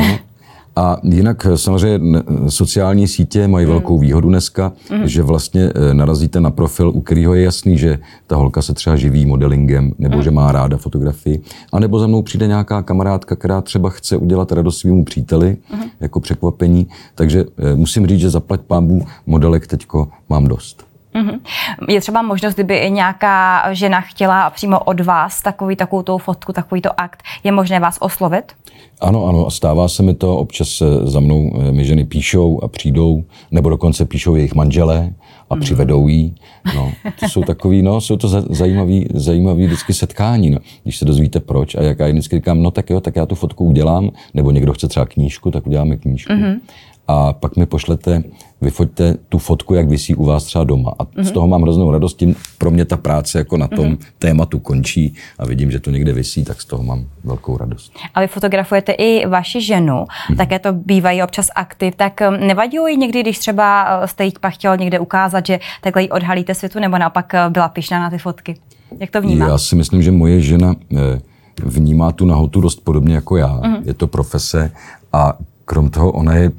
A 0.76 0.96
jinak 1.02 1.46
samozřejmě 1.54 2.22
sociální 2.48 3.08
sítě 3.08 3.48
mají 3.48 3.66
hmm. 3.66 3.72
velkou 3.72 3.98
výhodu 3.98 4.28
dneska, 4.28 4.72
hmm. 4.90 5.08
že 5.08 5.22
vlastně 5.22 5.72
narazíte 5.92 6.40
na 6.40 6.50
profil, 6.50 6.88
u 6.88 7.00
kterého 7.00 7.34
je 7.34 7.42
jasný, 7.42 7.78
že 7.78 7.98
ta 8.26 8.36
holka 8.36 8.62
se 8.62 8.74
třeba 8.74 8.96
živí 8.96 9.26
modelingem, 9.26 9.92
nebo 9.98 10.14
hmm. 10.14 10.22
že 10.22 10.30
má 10.30 10.52
ráda 10.52 10.76
fotografii, 10.76 11.42
a 11.72 11.78
nebo 11.78 11.98
za 11.98 12.06
mnou 12.06 12.22
přijde 12.22 12.46
nějaká 12.46 12.82
kamarádka, 12.82 13.36
která 13.36 13.60
třeba 13.60 13.90
chce 13.90 14.16
udělat 14.16 14.52
radost 14.52 14.78
svýmu 14.78 15.04
příteli, 15.04 15.56
hmm. 15.70 15.84
jako 16.00 16.20
překvapení. 16.20 16.88
Takže 17.14 17.44
musím 17.74 18.06
říct, 18.06 18.20
že 18.20 18.30
zaplať 18.30 18.60
pámbu 18.60 19.02
modelek 19.26 19.66
teďko 19.66 20.08
mám 20.28 20.44
dost. 20.44 20.89
Mm-hmm. 21.14 21.40
Je 21.88 22.00
třeba 22.00 22.22
možnost, 22.22 22.54
kdyby 22.54 22.90
nějaká 22.90 23.64
žena 23.72 24.00
chtěla 24.00 24.50
přímo 24.50 24.80
od 24.80 25.00
vás 25.00 25.42
takový, 25.42 25.76
takovou 25.76 26.02
tou 26.02 26.18
fotku, 26.18 26.52
takový 26.52 26.80
to 26.80 27.00
akt, 27.00 27.22
je 27.44 27.52
možné 27.52 27.80
vás 27.80 27.98
oslovit? 28.00 28.52
Ano, 29.00 29.26
ano, 29.26 29.50
stává 29.50 29.88
se 29.88 30.02
mi 30.02 30.14
to, 30.14 30.36
občas 30.36 30.82
za 31.02 31.20
mnou 31.20 31.50
eh, 31.60 31.72
mi 31.72 31.84
ženy 31.84 32.04
píšou 32.04 32.60
a 32.62 32.68
přijdou, 32.68 33.24
nebo 33.50 33.70
dokonce 33.70 34.04
píšou 34.04 34.34
jejich 34.34 34.54
manželé 34.54 35.12
a 35.50 35.54
mm. 35.54 35.60
přivedou 35.60 36.08
jí. 36.08 36.34
No, 36.74 36.92
to 37.20 37.28
jsou 37.28 37.42
takový, 37.42 37.82
no, 37.82 38.00
jsou 38.00 38.16
to 38.16 38.28
zajímavý, 38.28 39.06
zajímavý 39.14 39.66
vždycky 39.66 39.94
setkání, 39.94 40.50
no. 40.50 40.58
Když 40.82 40.96
se 40.96 41.04
dozvíte 41.04 41.40
proč 41.40 41.74
a 41.74 41.82
jak 41.82 41.98
já 41.98 42.08
vždycky 42.08 42.36
říkám, 42.36 42.62
no 42.62 42.70
tak 42.70 42.90
jo, 42.90 43.00
tak 43.00 43.16
já 43.16 43.26
tu 43.26 43.34
fotku 43.34 43.64
udělám, 43.64 44.10
nebo 44.34 44.50
někdo 44.50 44.72
chce 44.72 44.88
třeba 44.88 45.06
knížku, 45.06 45.50
tak 45.50 45.66
uděláme 45.66 45.96
knížku. 45.96 46.32
Mm-hmm 46.32 46.60
a 47.08 47.32
pak 47.32 47.56
mi 47.56 47.66
pošlete, 47.66 48.22
vyfoďte 48.60 49.14
tu 49.28 49.38
fotku, 49.38 49.74
jak 49.74 49.88
vysí 49.88 50.14
u 50.14 50.24
vás 50.24 50.44
třeba 50.44 50.64
doma. 50.64 50.92
A 50.98 51.04
mm-hmm. 51.04 51.22
z 51.22 51.24
mhm. 51.24 51.34
toho 51.34 51.46
mám 51.46 51.62
hroznou 51.62 51.90
radost, 51.90 52.16
tím 52.16 52.36
pro 52.58 52.70
mě 52.70 52.84
ta 52.84 52.96
práce 52.96 53.38
jako 53.38 53.56
na 53.56 53.68
tom 53.68 53.86
mm-hmm. 53.86 53.98
tématu 54.18 54.58
končí 54.58 55.14
a 55.38 55.46
vidím, 55.46 55.70
že 55.70 55.80
to 55.80 55.90
někde 55.90 56.12
vysí, 56.12 56.44
tak 56.44 56.62
z 56.62 56.64
toho 56.64 56.82
mám 56.82 57.04
velkou 57.24 57.56
radost. 57.56 57.92
A 58.14 58.20
vy 58.20 58.26
fotografujete 58.26 58.92
i 58.92 59.26
vaši 59.26 59.60
ženu, 59.60 59.92
mm-hmm. 59.94 60.36
také 60.36 60.58
to 60.58 60.72
bývají 60.72 61.22
občas 61.22 61.48
aktiv, 61.54 61.94
tak 61.96 62.20
um, 62.28 62.46
nevadí 62.46 62.76
jí 62.88 62.96
někdy, 62.96 63.20
když 63.20 63.38
třeba 63.38 63.98
uh, 63.98 64.06
jste 64.06 64.24
jí 64.24 64.32
pak 64.40 64.54
chtěl 64.54 64.76
někde 64.76 64.98
ukázat, 64.98 65.46
že 65.46 65.60
takhle 65.80 66.02
ji 66.02 66.08
odhalíte 66.08 66.54
světu, 66.54 66.80
nebo 66.80 66.98
naopak 66.98 67.32
uh, 67.46 67.52
byla 67.52 67.68
pišná 67.68 68.00
na 68.00 68.10
ty 68.10 68.18
fotky? 68.18 68.54
Jak 68.98 69.10
to 69.10 69.20
vnímá? 69.20 69.46
Já 69.46 69.58
si 69.58 69.76
myslím, 69.76 70.02
že 70.02 70.10
moje 70.10 70.40
žena 70.40 70.74
eh, 70.96 71.20
vnímá 71.64 72.12
tu 72.12 72.24
nahotu 72.24 72.60
dost 72.60 72.84
podobně 72.84 73.14
jako 73.14 73.36
já. 73.36 73.60
Mm-hmm. 73.60 73.82
Je 73.84 73.94
to 73.94 74.06
profese 74.06 74.72
a 75.12 75.38
krom 75.70 75.90
toho 75.90 76.10
ona 76.10 76.34
je, 76.34 76.50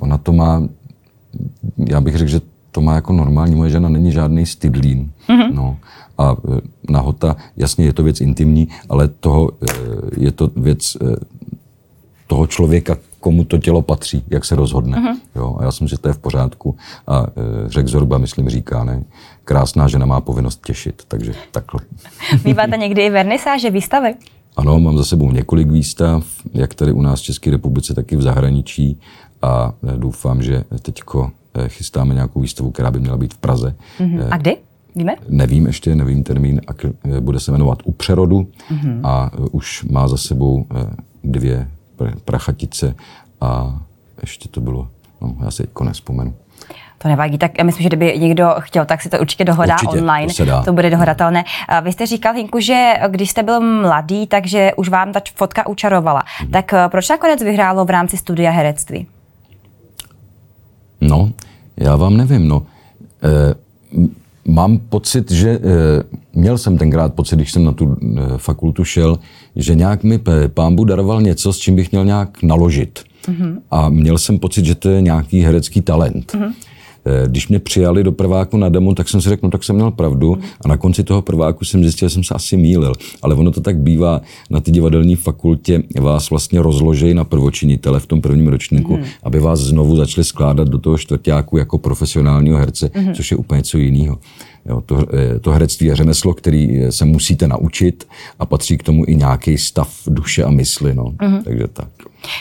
ona 0.00 0.18
to 0.18 0.32
má, 0.32 0.62
já 1.76 2.00
bych 2.00 2.16
řekl, 2.16 2.30
že 2.30 2.40
to 2.70 2.80
má 2.80 2.94
jako 2.94 3.12
normální. 3.12 3.54
Moje 3.54 3.70
žena 3.70 3.88
není 3.88 4.12
žádný 4.12 4.46
stydlín. 4.46 5.10
Mm-hmm. 5.28 5.54
No. 5.54 5.76
A 6.18 6.36
e, 6.36 6.60
nahota, 6.92 7.36
jasně 7.56 7.84
je 7.84 7.92
to 7.92 8.02
věc 8.02 8.20
intimní, 8.20 8.68
ale 8.88 9.08
toho, 9.08 9.50
e, 9.50 9.72
je 10.16 10.32
to 10.32 10.50
věc 10.56 10.96
e, 10.96 11.16
toho 12.26 12.46
člověka, 12.46 12.96
komu 13.20 13.44
to 13.44 13.58
tělo 13.58 13.82
patří, 13.82 14.24
jak 14.28 14.44
se 14.44 14.56
rozhodne. 14.56 14.98
Mm-hmm. 14.98 15.16
Jo, 15.36 15.56
a 15.60 15.64
já 15.64 15.72
si 15.72 15.84
myslím, 15.84 15.96
že 15.96 15.98
to 15.98 16.08
je 16.08 16.14
v 16.14 16.18
pořádku. 16.18 16.76
A 17.06 17.26
řek 17.66 17.88
Zorba, 17.88 18.18
myslím, 18.18 18.48
říká, 18.48 18.84
ne? 18.84 19.04
Krásná 19.44 19.88
žena 19.88 20.06
má 20.06 20.20
povinnost 20.20 20.66
těšit, 20.66 21.02
takže 21.08 21.32
takhle. 21.50 21.80
Býváte 22.44 22.76
někdy 22.76 23.06
i 23.06 23.10
vernisáže, 23.10 23.70
výstavy? 23.70 24.14
Ano, 24.58 24.80
mám 24.80 24.98
za 24.98 25.04
sebou 25.04 25.32
několik 25.32 25.70
výstav, 25.70 26.26
jak 26.54 26.74
tady 26.74 26.92
u 26.92 27.02
nás 27.02 27.20
v 27.20 27.22
České 27.22 27.50
republice, 27.50 27.94
tak 27.94 28.12
i 28.12 28.16
v 28.16 28.22
zahraničí 28.22 29.00
a 29.42 29.72
eh, 29.88 29.98
doufám, 29.98 30.42
že 30.42 30.64
teďko 30.82 31.30
eh, 31.54 31.68
chystáme 31.68 32.14
nějakou 32.14 32.40
výstavu, 32.40 32.70
která 32.70 32.90
by 32.90 33.00
měla 33.00 33.16
být 33.16 33.34
v 33.34 33.38
Praze. 33.38 33.74
Mm-hmm. 33.98 34.28
A 34.30 34.36
kdy? 34.36 34.56
Víme? 34.96 35.16
Nevím 35.28 35.66
ještě, 35.66 35.94
nevím 35.94 36.22
termín, 36.22 36.60
a 36.68 36.72
bude 37.20 37.40
se 37.40 37.52
jmenovat 37.52 37.78
U 37.84 37.92
přerodu 37.92 38.48
mm-hmm. 38.70 39.00
a 39.04 39.30
už 39.50 39.84
má 39.84 40.08
za 40.08 40.16
sebou 40.16 40.66
dvě 41.24 41.70
prachatice 42.24 42.94
a 43.40 43.82
ještě 44.20 44.48
to 44.48 44.60
bylo, 44.60 44.88
no 45.20 45.36
já 45.44 45.50
si 45.50 45.66
konec 45.72 45.94
vzpomenu. 45.94 46.34
To 46.98 47.08
nevadí, 47.08 47.38
tak 47.38 47.58
já 47.58 47.64
myslím, 47.64 47.82
že 47.82 47.88
kdyby 47.88 48.18
někdo 48.18 48.54
chtěl, 48.58 48.84
tak 48.84 49.02
si 49.02 49.08
to 49.08 49.18
určitě 49.18 49.44
dohledá 49.44 49.74
určitě, 49.74 49.98
online. 49.98 50.34
To, 50.34 50.64
to 50.64 50.72
bude 50.72 50.90
dohledatelné. 50.90 51.44
Vy 51.82 51.92
jste 51.92 52.06
říkal, 52.06 52.34
Hinku, 52.34 52.60
že 52.60 52.94
když 53.08 53.30
jste 53.30 53.42
byl 53.42 53.60
mladý, 53.60 54.26
takže 54.26 54.70
už 54.76 54.88
vám 54.88 55.12
ta 55.12 55.20
fotka 55.34 55.66
učarovala. 55.66 56.22
Hmm. 56.38 56.50
Tak 56.50 56.72
eh, 56.72 56.88
proč 56.88 57.08
nakonec 57.08 57.42
vyhrálo 57.42 57.84
v 57.84 57.90
rámci 57.90 58.16
studia 58.16 58.50
herectví? 58.50 59.06
No, 61.00 61.32
já 61.76 61.96
vám 61.96 62.16
nevím, 62.16 62.48
no. 62.48 62.66
E, 63.22 63.54
mám 64.44 64.78
pocit, 64.78 65.30
že 65.30 65.50
e, 65.50 65.60
měl 66.32 66.58
jsem 66.58 66.78
tenkrát 66.78 67.14
pocit, 67.14 67.36
když 67.36 67.52
jsem 67.52 67.64
na 67.64 67.72
tu 67.72 67.96
e, 67.96 68.38
fakultu 68.38 68.84
šel, 68.84 69.18
že 69.56 69.74
nějak 69.74 70.04
mi 70.04 70.20
pán 70.54 70.76
daroval 70.76 71.22
něco, 71.22 71.52
s 71.52 71.58
čím 71.58 71.76
bych 71.76 71.92
měl 71.92 72.04
nějak 72.04 72.42
naložit. 72.42 73.00
Mm-hmm. 73.28 73.58
A 73.70 73.88
měl 73.88 74.18
jsem 74.18 74.38
pocit, 74.38 74.64
že 74.64 74.74
to 74.74 74.90
je 74.90 75.02
nějaký 75.02 75.40
herecký 75.40 75.80
talent. 75.80 76.32
Mm-hmm. 76.32 76.52
Eh, 77.06 77.28
když 77.28 77.48
mě 77.48 77.58
přijali 77.58 78.04
do 78.04 78.12
prváku 78.12 78.56
na 78.56 78.68
demo, 78.68 78.94
tak 78.94 79.08
jsem 79.08 79.20
si 79.20 79.28
řekl, 79.28 79.46
no 79.46 79.50
tak 79.50 79.64
jsem 79.64 79.76
měl 79.76 79.90
pravdu 79.90 80.38
a 80.64 80.68
na 80.68 80.76
konci 80.76 81.04
toho 81.04 81.22
prváku 81.22 81.64
jsem 81.64 81.82
zjistil, 81.82 82.08
že 82.08 82.14
jsem 82.14 82.24
se 82.24 82.34
asi 82.34 82.56
mýlil. 82.56 82.92
Ale 83.22 83.34
ono 83.34 83.50
to 83.50 83.60
tak 83.60 83.78
bývá 83.78 84.20
na 84.50 84.60
ty 84.60 84.70
divadelní 84.70 85.16
fakultě, 85.16 85.82
vás 86.00 86.30
vlastně 86.30 86.62
rozložejí 86.62 87.14
na 87.14 87.24
prvočinitele 87.24 88.00
v 88.00 88.06
tom 88.06 88.20
prvním 88.20 88.48
ročníku, 88.48 88.96
mm. 88.96 89.04
aby 89.22 89.40
vás 89.40 89.60
znovu 89.60 89.96
začali 89.96 90.24
skládat 90.24 90.68
do 90.68 90.78
toho 90.78 90.98
čtvrtáku 90.98 91.58
jako 91.58 91.78
profesionálního 91.78 92.58
herce, 92.58 92.90
mm. 92.94 93.14
což 93.14 93.30
je 93.30 93.36
úplně 93.36 93.58
něco 93.58 93.78
jiného. 93.78 94.18
Jo, 94.68 94.80
to, 94.80 95.06
eh, 95.14 95.38
to 95.38 95.50
herectví 95.50 95.86
je 95.86 95.96
řemeslo, 95.96 96.34
který 96.34 96.80
se 96.90 97.04
musíte 97.04 97.48
naučit 97.48 98.08
a 98.38 98.46
patří 98.46 98.78
k 98.78 98.82
tomu 98.82 99.04
i 99.06 99.16
nějaký 99.16 99.58
stav 99.58 99.94
duše 100.06 100.44
a 100.44 100.50
mysli. 100.50 100.94
No. 100.94 101.04
Mm. 101.22 101.42
Takže 101.42 101.68
tak. 101.68 101.88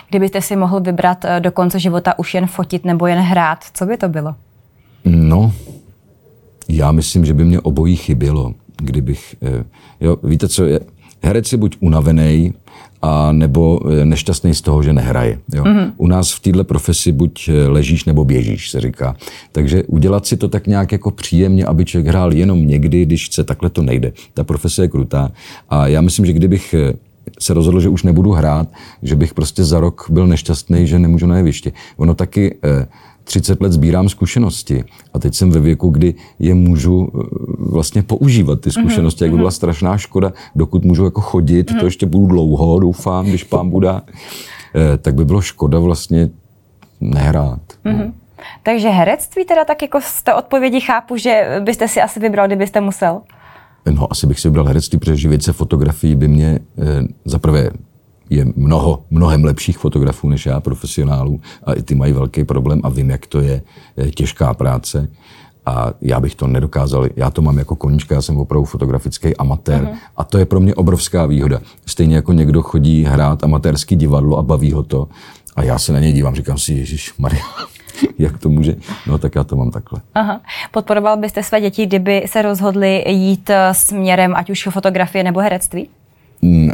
Kdybyste 0.10 0.42
si 0.42 0.56
mohl 0.56 0.80
vybrat 0.80 1.26
eh, 1.26 1.40
do 1.40 1.52
konce 1.52 1.80
života 1.80 2.20
už 2.20 2.34
jen 2.34 2.48
fotit 2.48 2.86
nebo 2.86 3.08
jen 3.08 3.20
hrát, 3.20 3.60
co 3.74 3.86
by 3.86 3.98
to 3.98 4.10
bylo? 4.10 4.36
No, 5.06 5.54
já 6.70 6.92
myslím, 6.92 7.26
že 7.26 7.34
by 7.34 7.46
mě 7.46 7.60
obojí 7.60 7.96
chybělo, 7.96 8.54
kdybych, 8.78 9.36
eh, 9.42 9.64
jo, 10.02 10.18
víte 10.24 10.48
co, 10.48 10.66
je, 10.66 10.80
herec 11.22 11.52
je 11.52 11.58
buď 11.58 11.78
unavený, 11.80 12.54
a 13.02 13.32
nebo 13.32 13.80
eh, 13.86 14.06
nešťastný 14.06 14.54
z 14.54 14.62
toho, 14.62 14.84
že 14.84 14.94
nehraje. 14.94 15.40
Jo. 15.54 15.64
Mm-hmm. 15.64 15.92
U 15.98 16.08
nás 16.08 16.34
v 16.34 16.40
této 16.40 16.64
profesi 16.64 17.12
buď 17.12 17.50
eh, 17.50 17.68
ležíš 17.68 18.06
nebo 18.06 18.26
běžíš, 18.26 18.70
se 18.70 18.82
říká. 18.82 19.16
Takže 19.52 19.84
udělat 19.84 20.26
si 20.26 20.38
to 20.38 20.48
tak 20.48 20.68
nějak 20.68 20.92
jako 20.92 21.12
příjemně, 21.12 21.66
aby 21.66 21.86
člověk 21.86 22.08
hrál 22.08 22.34
jenom 22.34 22.68
někdy, 22.68 23.06
když 23.06 23.26
chce, 23.26 23.44
takhle 23.44 23.70
to 23.70 23.82
nejde. 23.82 24.14
Ta 24.34 24.44
profese 24.44 24.82
je 24.82 24.88
krutá. 24.88 25.32
A 25.70 25.88
já 25.88 26.02
myslím, 26.02 26.26
že 26.26 26.34
kdybych 26.34 26.76
se 27.40 27.54
rozhodl, 27.54 27.80
že 27.80 27.90
už 27.90 28.04
nebudu 28.04 28.32
hrát, 28.32 28.68
že 29.04 29.16
bych 29.16 29.34
prostě 29.34 29.64
za 29.64 29.80
rok 29.80 30.06
byl 30.10 30.28
nešťastný, 30.28 30.88
že 30.88 31.00
nemůžu 31.00 31.28
na 31.28 31.38
jevišti. 31.38 31.74
Ono 31.98 32.16
taky 32.16 32.56
30 33.28 33.62
let 33.62 33.72
sbírám 33.72 34.10
zkušenosti 34.10 34.84
a 35.14 35.20
teď 35.20 35.36
jsem 35.36 35.52
ve 35.52 35.60
věku, 35.60 35.90
kdy 35.90 36.14
je 36.40 36.54
můžu 36.54 37.08
eh, 37.08 37.24
vlastně 37.60 38.04
používat 38.04 38.62
ty 38.62 38.72
zkušenosti, 38.72 39.20
mm-hmm. 39.20 39.26
jak 39.26 39.32
by 39.32 39.38
byla 39.38 39.48
mhm. 39.48 39.56
strašná 39.56 39.98
škoda, 39.98 40.34
dokud 40.56 40.86
můžu 40.86 41.04
jako 41.04 41.22
chodit, 41.22 41.68
mm-hmm. 41.68 41.74
to 41.74 41.78
mhm. 41.78 41.86
ještě 41.86 42.06
budu 42.06 42.28
dlouho, 42.28 42.80
doufám, 42.80 43.26
když 43.26 43.44
pán 43.44 43.70
bude, 43.70 43.90
eh, 43.90 44.98
tak 44.98 45.16
by 45.16 45.26
bylo 45.26 45.42
škoda 45.42 45.80
vlastně 45.80 46.30
nehrát. 47.02 47.62
Mm-hmm. 47.86 48.06
No. 48.06 48.14
Takže 48.64 48.90
herectví 48.90 49.46
teda 49.46 49.66
tak 49.66 49.82
jako 49.82 50.00
z 50.02 50.24
té 50.24 50.34
odpovědi 50.34 50.82
chápu, 50.82 51.18
že 51.18 51.62
byste 51.64 51.88
si 51.88 52.02
asi 52.02 52.20
vybral, 52.20 52.48
kdybyste 52.48 52.82
musel? 52.82 53.22
No, 53.92 54.12
asi 54.12 54.28
bych 54.28 54.40
si 54.40 54.48
vybral 54.48 54.66
herectví, 54.66 55.00
protože 55.00 55.18
živit 55.18 55.44
se 55.44 55.54
fotografií 55.54 56.16
by 56.16 56.28
mě 56.28 56.60
eh, 56.78 56.84
zaprvé 57.26 57.70
je 58.30 58.46
mnoho, 58.56 59.04
mnohem 59.10 59.44
lepších 59.44 59.78
fotografů 59.78 60.30
než 60.30 60.46
já, 60.46 60.60
profesionálů, 60.60 61.42
a 61.64 61.74
i 61.74 61.82
ty 61.82 61.96
mají 61.96 62.14
velký 62.14 62.44
problém 62.44 62.82
a 62.84 62.90
vím, 62.90 63.10
jak 63.10 63.26
to 63.26 63.42
je 63.42 63.62
těžká 64.16 64.54
práce. 64.54 65.10
A 65.66 65.94
já 66.02 66.20
bych 66.20 66.36
to 66.36 66.48
nedokázal, 66.48 67.08
já 67.16 67.30
to 67.30 67.42
mám 67.42 67.58
jako 67.58 67.76
koníčka, 67.76 68.16
já 68.16 68.22
jsem 68.22 68.38
opravdu 68.38 68.66
fotografický 68.66 69.38
amatér 69.38 69.84
uh-huh. 69.84 69.98
a 70.18 70.24
to 70.24 70.38
je 70.38 70.46
pro 70.46 70.60
mě 70.60 70.76
obrovská 70.76 71.26
výhoda. 71.26 71.60
Stejně 71.86 72.16
jako 72.16 72.34
někdo 72.34 72.62
chodí 72.62 73.04
hrát 73.04 73.44
amatérský 73.44 73.96
divadlo 73.96 74.38
a 74.38 74.42
baví 74.42 74.72
ho 74.72 74.84
to 74.84 75.08
a 75.56 75.64
já 75.64 75.80
se 75.80 75.94
na 75.94 76.00
něj 76.00 76.14
dívám, 76.14 76.36
říkám 76.36 76.58
si, 76.58 76.74
Ježíš 76.74 77.14
Maria, 77.18 77.44
jak 78.18 78.38
to 78.38 78.50
může, 78.50 78.76
no 79.08 79.18
tak 79.18 79.36
já 79.36 79.44
to 79.44 79.56
mám 79.56 79.72
takhle. 79.72 80.02
Aha. 80.16 80.42
Podporoval 80.72 81.18
byste 81.18 81.44
své 81.44 81.62
děti, 81.62 81.86
kdyby 81.86 82.24
se 82.26 82.42
rozhodli 82.42 83.04
jít 83.08 83.50
eh, 83.50 83.74
směrem 83.74 84.36
ať 84.36 84.50
už 84.50 84.68
fotografie 84.72 85.24
nebo 85.24 85.40
herectví? 85.40 85.90
Eh, 86.44 86.70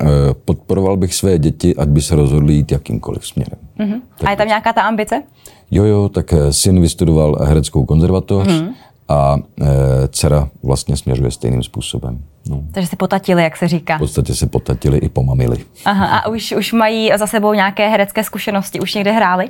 podporoval 0.46 0.98
bych 0.98 1.14
své 1.14 1.40
děti, 1.40 1.76
ať 1.76 1.88
by 1.88 2.02
se 2.02 2.16
rozhodli 2.16 2.54
jít 2.54 2.72
jakýmkoliv 2.72 3.28
směrem. 3.28 3.60
Uh-huh. 3.80 4.02
A 4.26 4.32
je 4.32 4.38
tam 4.38 4.48
nějaká 4.48 4.74
ta 4.74 4.82
ambice? 4.82 5.24
Jo, 5.72 5.84
jo, 5.84 6.10
tak 6.10 6.34
eh, 6.34 6.54
syn 6.54 6.82
vystudoval 6.82 7.38
hereckou 7.42 7.86
konzervatoř 7.86 8.48
uh-huh. 8.48 8.74
a 9.10 9.38
e, 9.62 9.68
dcera 10.08 10.50
vlastně 10.64 10.98
směřuje 10.98 11.32
stejným 11.32 11.64
způsobem. 11.64 12.20
No. 12.50 12.64
Takže 12.72 12.88
se 12.88 12.96
potatili, 12.96 13.44
jak 13.44 13.58
se 13.58 13.68
říká. 13.68 13.96
V 13.98 14.00
podstatě 14.00 14.36
se 14.36 14.48
potatili 14.48 14.98
i 14.98 15.10
pomamili. 15.10 15.58
Aha, 15.86 16.18
a 16.18 16.30
už, 16.30 16.52
už 16.58 16.74
mají 16.74 17.12
za 17.18 17.28
sebou 17.28 17.54
nějaké 17.54 17.90
herecké 17.90 18.24
zkušenosti? 18.24 18.80
Už 18.80 18.94
někde 18.94 19.12
hráli? 19.12 19.50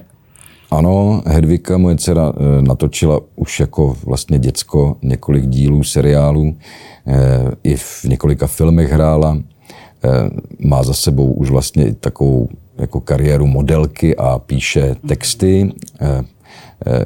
Ano, 0.72 1.22
Hedvika, 1.26 1.78
moje 1.78 1.96
dcera, 1.96 2.34
natočila 2.62 3.20
už 3.36 3.60
jako 3.60 3.96
vlastně 4.06 4.40
děcko 4.40 4.98
několik 5.02 5.46
dílů 5.46 5.84
seriálů, 5.84 6.56
i 7.64 7.76
v 7.76 8.04
několika 8.04 8.48
filmech 8.48 8.92
hrála. 8.92 9.38
Eh, 10.06 10.30
má 10.60 10.84
za 10.84 10.94
sebou 10.94 11.32
už 11.32 11.50
vlastně 11.50 11.94
takovou 11.94 12.50
jako 12.78 13.00
kariéru 13.00 13.48
modelky 13.48 14.16
a 14.16 14.40
píše 14.40 14.96
texty. 15.08 15.72
Eh, 16.02 16.24
eh, 16.86 17.06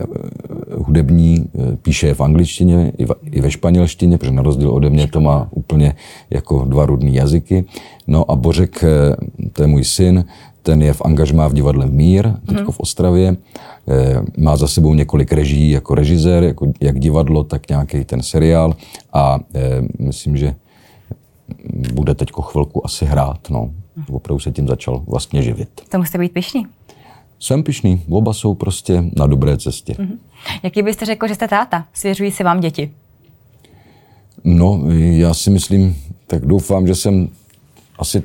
hudební, 0.76 1.46
píše 1.82 2.08
je 2.08 2.14
v 2.14 2.22
angličtině 2.22 2.92
i, 3.32 3.42
ve 3.42 3.52
španělštině, 3.52 4.18
protože 4.18 4.32
na 4.32 4.42
rozdíl 4.42 4.70
ode 4.70 4.90
mě 4.90 5.08
to 5.08 5.22
má 5.22 5.48
úplně 5.52 5.96
jako 6.30 6.66
dva 6.66 6.86
rudný 6.86 7.16
jazyky. 7.16 7.66
No 8.08 8.32
a 8.32 8.36
Bořek, 8.36 8.84
to 9.54 9.64
je 9.64 9.68
můj 9.68 9.84
syn, 9.84 10.26
ten 10.64 10.82
je 10.82 10.94
v 10.94 11.02
angažmá 11.02 11.48
v 11.48 11.54
divadle 11.54 11.86
Mír, 11.86 12.32
teď 12.48 12.58
v 12.72 12.80
Ostravě. 12.80 13.36
Má 14.38 14.58
za 14.58 14.68
sebou 14.68 14.94
několik 14.94 15.34
režií 15.34 15.70
jako 15.72 15.96
režisér, 15.96 16.44
jako 16.44 16.68
jak 16.82 17.00
divadlo, 17.00 17.44
tak 17.44 17.70
nějaký 17.70 18.06
ten 18.06 18.22
seriál. 18.22 18.76
A 19.14 19.40
myslím, 20.00 20.38
že 20.38 20.56
bude 21.94 22.16
teď 22.16 22.30
chvilku 22.42 22.86
asi 22.86 23.06
hrát. 23.06 23.50
No. 23.50 23.72
Opravdu 24.12 24.40
se 24.40 24.52
tím 24.52 24.68
začal 24.68 25.04
vlastně 25.08 25.42
živit. 25.42 25.70
To 25.90 25.98
musíte 25.98 26.18
být 26.18 26.32
pišný. 26.32 26.68
Jsem 27.40 27.64
pišný, 27.64 28.02
oba 28.10 28.34
jsou 28.34 28.54
prostě 28.54 29.04
na 29.18 29.28
dobré 29.28 29.58
cestě. 29.58 29.96
Jaký 30.64 30.82
byste 30.82 31.06
řekl, 31.06 31.28
že 31.28 31.36
jste 31.36 31.48
táta? 31.48 31.86
Svěřují 31.94 32.32
si 32.32 32.44
vám 32.44 32.60
děti. 32.60 32.92
No, 34.44 34.82
já 34.92 35.34
si 35.34 35.50
myslím, 35.50 35.96
tak 36.28 36.46
doufám, 36.46 36.88
že 36.88 36.96
jsem 36.96 37.30
asi 38.00 38.24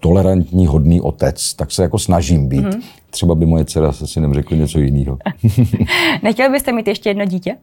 tolerantní, 0.00 0.66
hodný 0.66 1.00
otec, 1.00 1.54
tak 1.54 1.70
se 1.70 1.82
jako 1.82 1.98
snažím 1.98 2.48
být. 2.48 2.64
Mm-hmm. 2.64 2.82
Třeba 3.10 3.34
by 3.34 3.46
moje 3.46 3.64
dcera 3.64 3.92
se 3.92 4.06
si 4.06 4.20
řekli 4.32 4.58
něco 4.58 4.78
jiného. 4.78 5.18
Nechtěl 6.22 6.50
byste 6.50 6.72
mít 6.72 6.88
ještě 6.88 7.10
jedno 7.10 7.24
dítě? 7.24 7.56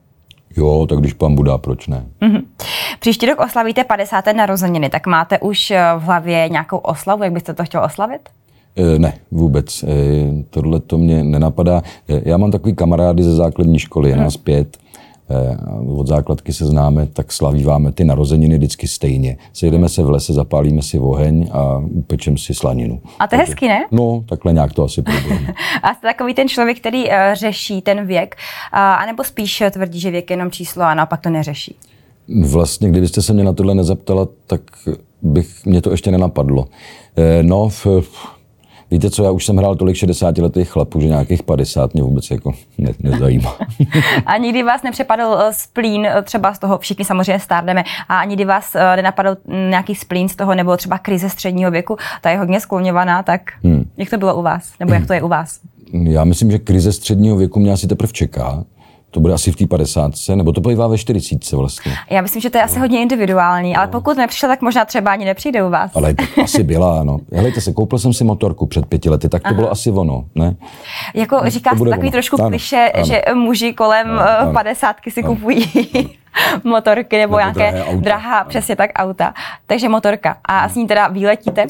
Jo, 0.57 0.85
tak 0.89 0.99
když 0.99 1.13
pán 1.13 1.35
Budá, 1.35 1.57
proč 1.57 1.87
ne? 1.87 2.05
Příští 2.99 3.25
rok 3.25 3.39
oslavíte 3.39 3.83
50. 3.83 4.25
narozeniny, 4.35 4.89
tak 4.89 5.07
máte 5.07 5.39
už 5.39 5.71
eh, 5.71 5.83
v 5.97 6.01
hlavě 6.01 6.49
nějakou 6.49 6.77
oslavu, 6.77 7.23
jak 7.23 7.33
byste 7.33 7.53
to 7.53 7.63
chtěl 7.63 7.83
oslavit? 7.83 8.21
E, 8.75 8.99
ne, 8.99 9.13
vůbec. 9.31 9.83
E, 9.83 9.87
tohle 10.49 10.79
to 10.79 10.97
mě 10.97 11.23
nenapadá. 11.23 11.81
Já 12.07 12.37
mám 12.37 12.51
takový 12.51 12.75
kamarády 12.75 13.23
ze 13.23 13.35
základní 13.35 13.79
školy, 13.79 14.09
je 14.09 14.15
nás 14.15 14.37
pět. 14.37 14.77
E, 15.29 15.57
od 15.87 16.07
základky 16.07 16.53
se 16.53 16.65
známe, 16.65 17.05
tak 17.05 17.31
slavíváme 17.31 17.91
ty 17.91 18.05
narozeniny 18.05 18.57
vždycky 18.57 18.87
stejně. 18.87 19.37
Sejdeme 19.53 19.89
se 19.89 20.03
v 20.03 20.09
lese, 20.09 20.33
zapálíme 20.33 20.81
si 20.81 20.99
oheň 20.99 21.49
a 21.51 21.77
upečeme 21.77 22.37
si 22.37 22.53
slaninu. 22.53 23.01
A 23.19 23.27
to 23.27 23.35
je 23.35 23.39
hezký, 23.39 23.67
ne? 23.67 23.85
No, 23.91 24.23
takhle 24.29 24.53
nějak 24.53 24.73
to 24.73 24.83
asi 24.83 25.01
probujeme. 25.01 25.53
A 25.83 25.93
jste 25.93 26.07
takový 26.07 26.33
ten 26.33 26.47
člověk, 26.47 26.79
který 26.79 27.11
eh, 27.11 27.31
řeší 27.35 27.81
ten 27.81 28.05
věk, 28.05 28.35
a 28.71 28.93
anebo 28.93 29.23
spíš 29.23 29.63
tvrdí, 29.71 29.99
že 29.99 30.11
věk 30.11 30.29
je 30.29 30.33
jenom 30.33 30.51
číslo 30.51 30.83
a 30.83 30.93
naopak 30.93 31.21
to 31.21 31.29
neřeší? 31.29 31.75
Vlastně, 32.47 32.89
kdybyste 32.89 33.21
se 33.21 33.33
mě 33.33 33.43
na 33.43 33.53
tohle 33.53 33.75
nezeptala, 33.75 34.27
tak 34.47 34.61
bych 35.21 35.65
mě 35.65 35.81
to 35.81 35.91
ještě 35.91 36.11
nenapadlo. 36.11 36.65
No, 37.41 37.69
v, 37.69 37.87
víte 38.95 39.09
co, 39.09 39.23
já 39.23 39.31
už 39.31 39.45
jsem 39.45 39.57
hrál 39.57 39.75
tolik 39.75 39.95
60 39.95 40.37
letých 40.37 40.69
chlapů, 40.69 41.01
že 41.01 41.07
nějakých 41.07 41.43
50 41.43 41.93
mě 41.93 42.03
vůbec 42.03 42.31
jako 42.31 42.53
ne, 42.77 42.91
nezajímá. 42.99 43.55
A 44.25 44.37
nikdy 44.37 44.63
vás 44.63 44.83
nepřepadl 44.83 45.37
eh, 45.39 45.53
splín 45.53 46.05
eh, 46.05 46.21
třeba 46.21 46.53
z 46.53 46.59
toho, 46.59 46.77
všichni 46.77 47.05
samozřejmě 47.05 47.39
stárneme, 47.39 47.83
a 48.09 48.25
nikdy 48.25 48.45
vás 48.45 48.75
eh, 48.75 48.95
nenapadl 48.95 49.37
nějaký 49.69 49.95
splín 49.95 50.29
z 50.29 50.35
toho, 50.35 50.55
nebo 50.55 50.77
třeba 50.77 50.97
krize 50.97 51.29
středního 51.29 51.71
věku, 51.71 51.97
ta 52.21 52.29
je 52.29 52.37
hodně 52.37 52.59
skloňovaná, 52.59 53.23
tak 53.23 53.41
hmm. 53.63 53.89
jak 53.97 54.09
to 54.09 54.17
bylo 54.17 54.35
u 54.35 54.41
vás, 54.41 54.73
nebo 54.79 54.93
jak 54.93 55.07
to 55.07 55.13
je 55.13 55.21
u 55.21 55.27
vás? 55.27 55.59
Já 55.93 56.23
myslím, 56.23 56.51
že 56.51 56.59
krize 56.59 56.93
středního 56.93 57.37
věku 57.37 57.59
mě 57.59 57.71
asi 57.71 57.87
teprve 57.87 58.13
čeká. 58.13 58.63
To 59.15 59.21
bude 59.21 59.33
asi 59.33 59.51
v 59.51 59.55
té 59.55 59.67
50, 59.67 60.11
nebo 60.35 60.51
to 60.51 60.61
bývá 60.61 60.87
ve 60.87 60.97
40 60.97 61.51
vlastně. 61.51 61.91
Já 62.09 62.21
myslím, 62.21 62.41
že 62.41 62.49
to 62.49 62.57
je 62.57 62.63
asi 62.63 62.79
hodně 62.79 63.01
individuální, 63.01 63.75
ale 63.75 63.87
pokud 63.87 64.17
nepřišla, 64.17 64.49
tak 64.49 64.61
možná 64.61 64.85
třeba 64.85 65.11
ani 65.11 65.25
nepřijde 65.25 65.63
u 65.63 65.69
vás. 65.69 65.91
Ale 65.95 66.13
to 66.13 66.23
asi 66.43 66.63
byla, 66.63 67.03
no. 67.03 67.17
Helejte 67.33 67.61
se, 67.61 67.73
koupil 67.73 67.99
jsem 67.99 68.13
si 68.13 68.23
motorku 68.23 68.65
před 68.65 68.85
pěti 68.85 69.09
lety, 69.09 69.29
tak 69.29 69.41
to 69.41 69.47
Aha. 69.47 69.55
bylo 69.55 69.71
asi 69.71 69.91
ono, 69.91 70.25
ne? 70.35 70.55
Jako 71.13 71.41
říká 71.47 71.69
to 71.69 71.77
se 71.83 71.89
takový 71.89 72.07
ono. 72.07 72.11
trošku 72.11 72.39
Ano, 72.41 72.49
kliše, 72.49 72.91
ano. 72.95 73.05
že 73.05 73.21
muži 73.33 73.73
kolem 73.73 74.07
Ano, 74.11 74.19
ano, 74.21 74.29
ano. 74.39 74.53
50 74.53 74.95
si 75.09 75.23
kupují 75.23 75.71
motorky 76.63 77.17
nebo, 77.17 77.37
Nebo 77.37 77.51
nějaké 77.53 77.83
auta. 77.83 78.01
drahá, 78.01 78.43
přesně 78.43 78.75
tak 78.75 78.91
auta. 78.95 79.33
Takže 79.67 79.89
motorka. 79.89 80.37
A 80.45 80.69
s 80.69 80.75
ní 80.75 80.87
teda 80.87 81.07
výletíte? 81.07 81.65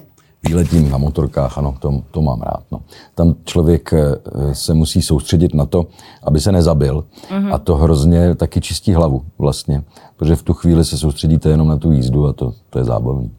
Výletím 0.48 0.90
na 0.90 0.98
motorkách, 0.98 1.58
ano, 1.58 1.76
to, 1.80 2.02
to 2.12 2.22
mám 2.22 2.42
rád. 2.42 2.64
No. 2.72 2.82
Tam 3.16 3.36
člověk 3.46 3.94
eh, 3.94 4.56
se 4.56 4.74
musí 4.74 5.02
soustředit 5.02 5.54
na 5.54 5.66
to, 5.66 5.88
aby 6.24 6.40
se 6.40 6.52
nezabil 6.52 7.06
mm-hmm. 7.30 7.54
a 7.54 7.58
to 7.58 7.76
hrozně 7.76 8.36
taky 8.36 8.62
čistí 8.62 8.94
hlavu 8.94 9.26
vlastně, 9.38 9.84
protože 10.18 10.36
v 10.36 10.44
tu 10.44 10.54
chvíli 10.54 10.86
se 10.86 10.98
soustředíte 10.98 11.50
jenom 11.50 11.68
na 11.68 11.78
tu 11.78 11.92
jízdu 11.92 12.28
a 12.28 12.34
to, 12.34 12.54
to 12.70 12.80
je 12.80 12.86
zábavný. 12.86 13.32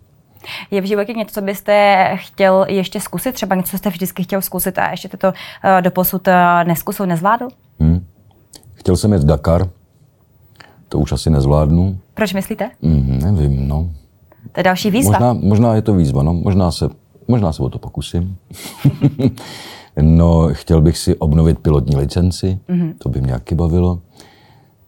Je 0.71 0.81
v 0.81 0.85
životě 0.85 1.12
něco, 1.12 1.35
co 1.35 1.40
byste 1.40 2.07
chtěl 2.14 2.66
ještě 2.69 3.01
zkusit? 3.01 3.33
Třeba 3.33 3.55
něco, 3.55 3.71
co 3.71 3.79
jste 3.79 3.90
vždycky 3.90 4.23
chtěl 4.23 4.42
zkusit 4.42 4.79
a 4.79 4.90
ještě 4.90 5.09
to 5.09 5.29
uh, 5.29 5.33
doposud 5.81 6.29
uh, 6.29 6.35
neskusil, 6.64 7.07
nezvládl? 7.07 7.49
Hm. 7.81 8.07
Chtěl 8.75 8.97
jsem 8.97 9.12
jet 9.12 9.23
Dakar, 9.23 9.69
to 10.88 10.99
už 10.99 11.12
asi 11.12 11.31
nezvládnu. 11.31 11.99
Proč 12.14 12.33
myslíte? 12.33 12.71
Hm, 12.83 13.19
nevím, 13.25 13.69
no. 13.69 13.90
To 14.57 14.61
je 14.61 14.64
další 14.64 14.90
výzva. 14.90 15.12
Možná, 15.12 15.33
možná 15.33 15.75
je 15.75 15.83
to 15.83 15.95
výzva, 15.95 16.23
no. 16.23 16.35
Možná 16.35 16.71
se, 16.71 16.88
možná 17.29 17.53
se 17.53 17.62
o 17.62 17.69
to 17.69 17.79
pokusím. 17.79 18.37
no, 20.01 20.49
chtěl 20.53 20.81
bych 20.81 20.99
si 20.99 21.16
obnovit 21.16 21.59
pilotní 21.59 21.97
licenci, 21.97 22.59
mm-hmm. 22.69 22.95
to 22.99 23.09
by 23.09 23.21
mě 23.21 23.33
jaký 23.33 23.55
bavilo. 23.55 24.01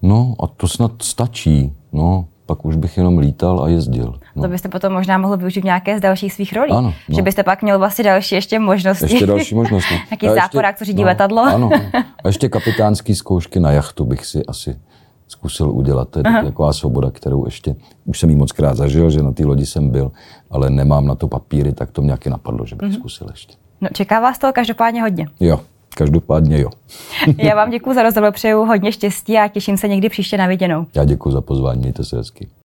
No 0.03 0.35
a 0.43 0.47
to 0.47 0.69
snad 0.69 0.93
stačí, 1.03 1.73
no. 1.93 2.27
Pak 2.47 2.65
už 2.65 2.77
bych 2.77 2.97
jenom 2.97 3.19
lítal 3.19 3.65
a 3.65 3.69
jezdil. 3.69 4.15
No. 4.37 4.43
To 4.43 4.49
byste 4.49 4.69
potom 4.69 4.93
možná 4.93 5.19
mohl 5.19 5.37
využít 5.37 5.61
v 5.61 5.65
nějaké 5.65 5.99
z 5.99 6.01
dalších 6.01 6.33
svých 6.33 6.53
rolí. 6.53 6.73
Ano, 6.73 6.95
no. 7.09 7.17
Že 7.17 7.23
byste 7.23 7.43
pak 7.43 7.63
měl 7.63 7.79
vlastně 7.79 8.05
další 8.05 8.35
ještě 8.35 8.59
možnosti. 8.59 9.05
Ještě 9.05 9.27
další 9.27 9.55
možnosti. 9.55 9.95
Nějaký 10.11 10.29
A 10.29 10.35
záporák, 10.35 10.79
co 10.79 10.85
řídí 10.85 11.03
no, 11.03 11.07
letadlo. 11.07 11.43
Ano. 11.43 11.71
A 12.25 12.29
ještě 12.29 12.49
kapitánský 12.49 13.15
zkoušky 13.15 13.61
na 13.61 13.71
jachtu 13.71 14.05
bych 14.05 14.27
si 14.27 14.47
asi 14.47 14.77
zkusil 15.29 15.71
udělat. 15.71 16.09
To 16.09 16.19
je 16.19 16.23
Aha. 16.23 16.43
taková 16.43 16.73
svoboda, 16.73 17.11
kterou 17.11 17.45
ještě, 17.45 17.77
už 18.05 18.19
jsem 18.19 18.31
jí 18.31 18.37
moc 18.37 18.53
krát 18.53 18.77
zažil, 18.77 19.11
že 19.11 19.23
na 19.23 19.33
té 19.33 19.47
lodi 19.47 19.67
jsem 19.67 19.91
byl, 19.91 20.11
ale 20.51 20.71
nemám 20.71 21.07
na 21.07 21.15
to 21.15 21.29
papíry, 21.29 21.73
tak 21.73 21.91
to 21.91 22.03
mě 22.03 22.07
nějaký 22.07 22.31
napadlo, 22.31 22.67
že 22.67 22.77
bych 22.77 22.95
zkusil 22.95 23.27
ještě. 23.31 23.55
No, 23.81 23.89
čeká 23.93 24.21
vás 24.21 24.39
toho 24.39 24.53
každopádně 24.53 25.03
hodně. 25.03 25.27
Jo, 25.41 25.61
každopádně 25.95 26.61
jo. 26.61 26.71
Já 27.39 27.55
vám 27.55 27.71
děkuji 27.71 27.95
za 27.95 28.03
rozhovor, 28.03 28.33
přeju 28.33 28.65
hodně 28.65 28.93
štěstí 28.93 29.39
a 29.39 29.49
těším 29.49 29.77
se 29.77 29.89
někdy 29.89 30.09
příště 30.09 30.37
na 30.37 30.47
viděnou. 30.47 30.87
Já 30.95 31.05
děkuji 31.05 31.31
za 31.31 31.41
pozvání, 31.41 31.81
mějte 31.81 32.05
se 32.05 32.17
hezky. 32.17 32.49